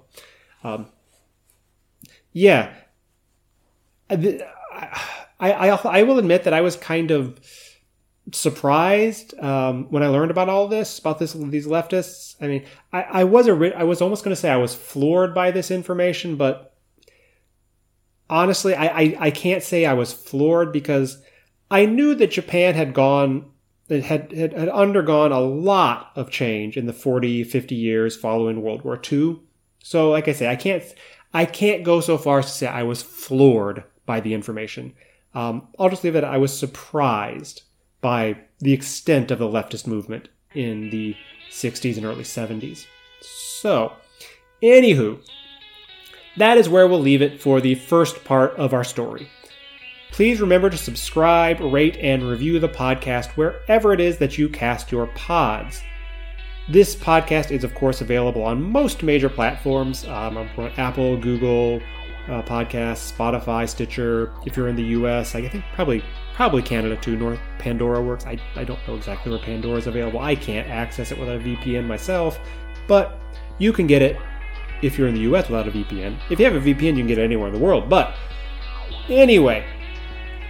Um, 0.63 0.87
yeah, 2.33 2.73
I, 4.09 4.41
I, 5.39 5.69
I 5.69 6.03
will 6.03 6.19
admit 6.19 6.43
that 6.43 6.53
I 6.53 6.61
was 6.61 6.75
kind 6.75 7.11
of 7.11 7.39
surprised 8.33 9.37
um, 9.39 9.85
when 9.89 10.03
I 10.03 10.07
learned 10.07 10.31
about 10.31 10.49
all 10.49 10.67
this 10.67 10.99
about 10.99 11.19
this 11.19 11.33
these 11.33 11.67
leftists. 11.67 12.35
I 12.41 12.47
mean, 12.47 12.65
I, 12.91 13.01
I 13.03 13.23
was 13.23 13.47
a 13.47 13.77
I 13.77 13.83
was 13.83 14.01
almost 14.01 14.23
going 14.23 14.35
to 14.35 14.39
say 14.39 14.49
I 14.49 14.57
was 14.57 14.75
floored 14.75 15.33
by 15.33 15.51
this 15.51 15.71
information, 15.71 16.35
but 16.35 16.75
honestly, 18.29 18.75
I, 18.75 18.87
I 18.87 19.17
I 19.19 19.31
can't 19.31 19.63
say 19.63 19.85
I 19.85 19.93
was 19.93 20.13
floored 20.13 20.71
because 20.71 21.21
I 21.69 21.85
knew 21.85 22.15
that 22.15 22.31
Japan 22.31 22.75
had 22.75 22.93
gone 22.93 23.51
it 23.89 24.03
had, 24.03 24.31
had, 24.31 24.53
had 24.53 24.69
undergone 24.69 25.31
a 25.31 25.39
lot 25.39 26.11
of 26.15 26.29
change 26.29 26.77
in 26.77 26.85
the 26.85 26.93
40, 26.93 27.43
50 27.43 27.75
years 27.75 28.15
following 28.15 28.61
World 28.61 28.83
War 28.83 28.99
II. 29.11 29.39
So, 29.81 30.11
like 30.11 30.27
I 30.27 30.33
say, 30.33 30.47
I 30.47 30.55
can't, 30.55 30.83
I 31.33 31.45
can't 31.45 31.83
go 31.83 32.01
so 32.01 32.17
far 32.17 32.39
as 32.39 32.47
to 32.47 32.51
say 32.51 32.67
I 32.67 32.83
was 32.83 33.01
floored 33.01 33.83
by 34.05 34.19
the 34.19 34.33
information. 34.33 34.93
Um, 35.33 35.67
I'll 35.79 35.89
just 35.89 36.03
leave 36.03 36.15
it. 36.15 36.23
I 36.23 36.37
was 36.37 36.57
surprised 36.57 37.63
by 38.01 38.37
the 38.59 38.73
extent 38.73 39.31
of 39.31 39.39
the 39.39 39.47
leftist 39.47 39.87
movement 39.87 40.29
in 40.53 40.89
the 40.89 41.15
60s 41.51 41.97
and 41.97 42.05
early 42.05 42.23
70s. 42.23 42.85
So, 43.21 43.93
anywho, 44.61 45.19
that 46.37 46.57
is 46.57 46.69
where 46.69 46.87
we'll 46.87 46.99
leave 46.99 47.21
it 47.21 47.41
for 47.41 47.61
the 47.61 47.75
first 47.75 48.23
part 48.23 48.55
of 48.55 48.73
our 48.73 48.83
story. 48.83 49.29
Please 50.11 50.41
remember 50.41 50.69
to 50.69 50.77
subscribe, 50.77 51.59
rate, 51.59 51.97
and 51.97 52.27
review 52.27 52.59
the 52.59 52.69
podcast 52.69 53.31
wherever 53.31 53.93
it 53.93 53.99
is 53.99 54.17
that 54.17 54.37
you 54.37 54.49
cast 54.49 54.91
your 54.91 55.07
pods. 55.07 55.83
This 56.69 56.95
podcast 56.95 57.51
is, 57.51 57.63
of 57.63 57.73
course, 57.75 58.01
available 58.01 58.43
on 58.43 58.61
most 58.61 59.03
major 59.03 59.29
platforms. 59.29 60.05
Um, 60.05 60.37
Apple, 60.77 61.17
Google, 61.17 61.81
uh, 62.27 62.41
Podcasts, 62.41 63.13
Spotify, 63.13 63.67
Stitcher. 63.69 64.33
If 64.45 64.57
you're 64.57 64.67
in 64.67 64.75
the 64.75 64.83
U.S., 64.83 65.35
I 65.35 65.47
think 65.47 65.63
probably 65.73 66.03
probably 66.33 66.61
Canada 66.61 66.97
too. 66.97 67.15
North 67.15 67.39
Pandora 67.57 68.01
works. 68.01 68.25
I, 68.25 68.37
I 68.55 68.63
don't 68.63 68.85
know 68.87 68.95
exactly 68.95 69.31
where 69.31 69.39
Pandora 69.39 69.77
is 69.77 69.87
available. 69.87 70.19
I 70.19 70.35
can't 70.35 70.67
access 70.67 71.11
it 71.11 71.17
without 71.17 71.37
a 71.37 71.39
VPN 71.39 71.87
myself, 71.87 72.39
but 72.87 73.19
you 73.59 73.71
can 73.71 73.87
get 73.87 74.01
it 74.01 74.17
if 74.81 74.97
you're 74.97 75.07
in 75.07 75.15
the 75.15 75.21
U.S. 75.21 75.49
without 75.49 75.67
a 75.67 75.71
VPN. 75.71 76.17
If 76.29 76.39
you 76.39 76.45
have 76.45 76.55
a 76.55 76.59
VPN, 76.59 76.95
you 76.95 76.97
can 76.97 77.07
get 77.07 77.17
it 77.17 77.23
anywhere 77.23 77.47
in 77.47 77.53
the 77.53 77.59
world. 77.59 77.89
But 77.89 78.13
anyway, 79.09 79.65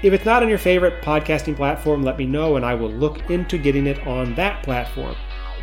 if 0.03 0.13
it's 0.13 0.25
not 0.25 0.43
on 0.43 0.49
your 0.49 0.57
favorite 0.57 1.01
podcasting 1.01 1.55
platform, 1.55 2.03
let 2.03 2.17
me 2.17 2.25
know 2.25 2.55
and 2.55 2.65
I 2.65 2.75
will 2.75 2.91
look 2.91 3.29
into 3.29 3.57
getting 3.57 3.87
it 3.87 4.05
on 4.05 4.35
that 4.35 4.63
platform. 4.63 5.15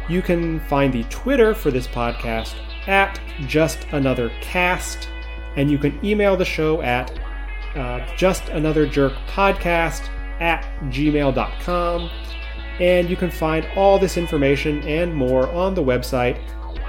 You 0.08 0.22
can 0.22 0.60
find 0.60 0.92
the 0.92 1.04
Twitter 1.04 1.54
for 1.54 1.70
this 1.70 1.86
podcast 1.86 2.54
at 2.86 3.20
Just 3.46 3.84
Another 3.92 4.30
Cast, 4.40 5.08
and 5.56 5.70
you 5.70 5.78
can 5.78 6.04
email 6.04 6.36
the 6.36 6.44
show 6.44 6.82
at 6.82 7.10
uh, 7.74 8.06
Just 8.16 8.48
Another 8.50 8.86
Jerk 8.86 9.12
Podcast 9.28 10.08
at 10.40 10.64
gmail.com. 10.90 12.10
And 12.80 13.08
you 13.08 13.16
can 13.16 13.30
find 13.30 13.66
all 13.76 13.98
this 13.98 14.16
information 14.16 14.82
and 14.82 15.14
more 15.14 15.48
on 15.52 15.74
the 15.74 15.82
website 15.82 16.38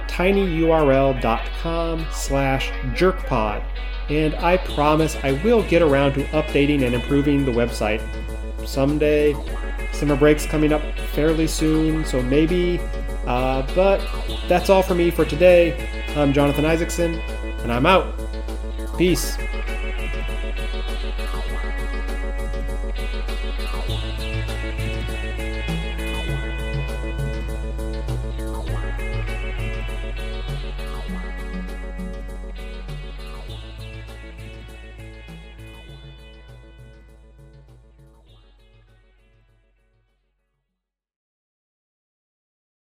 tinyurl.com 0.07 2.05
slash 2.11 2.69
jerkpod. 2.95 3.63
And 4.09 4.35
I 4.35 4.57
promise 4.57 5.15
I 5.23 5.33
will 5.43 5.63
get 5.63 5.81
around 5.81 6.13
to 6.13 6.23
updating 6.25 6.85
and 6.85 6.93
improving 6.93 7.45
the 7.45 7.51
website 7.51 8.01
someday. 8.67 9.35
Summer 9.93 10.15
break's 10.15 10.45
coming 10.45 10.73
up 10.73 10.81
fairly 11.13 11.47
soon, 11.47 12.05
so 12.05 12.21
maybe. 12.21 12.79
Uh, 13.25 13.65
but 13.73 14.05
that's 14.47 14.69
all 14.69 14.83
for 14.83 14.93
me 14.93 15.09
for 15.09 15.25
today. 15.25 15.89
I'm 16.15 16.33
Jonathan 16.33 16.65
Isaacson, 16.65 17.15
and 17.15 17.71
I'm 17.71 17.85
out. 17.85 18.13
Peace. 18.97 19.37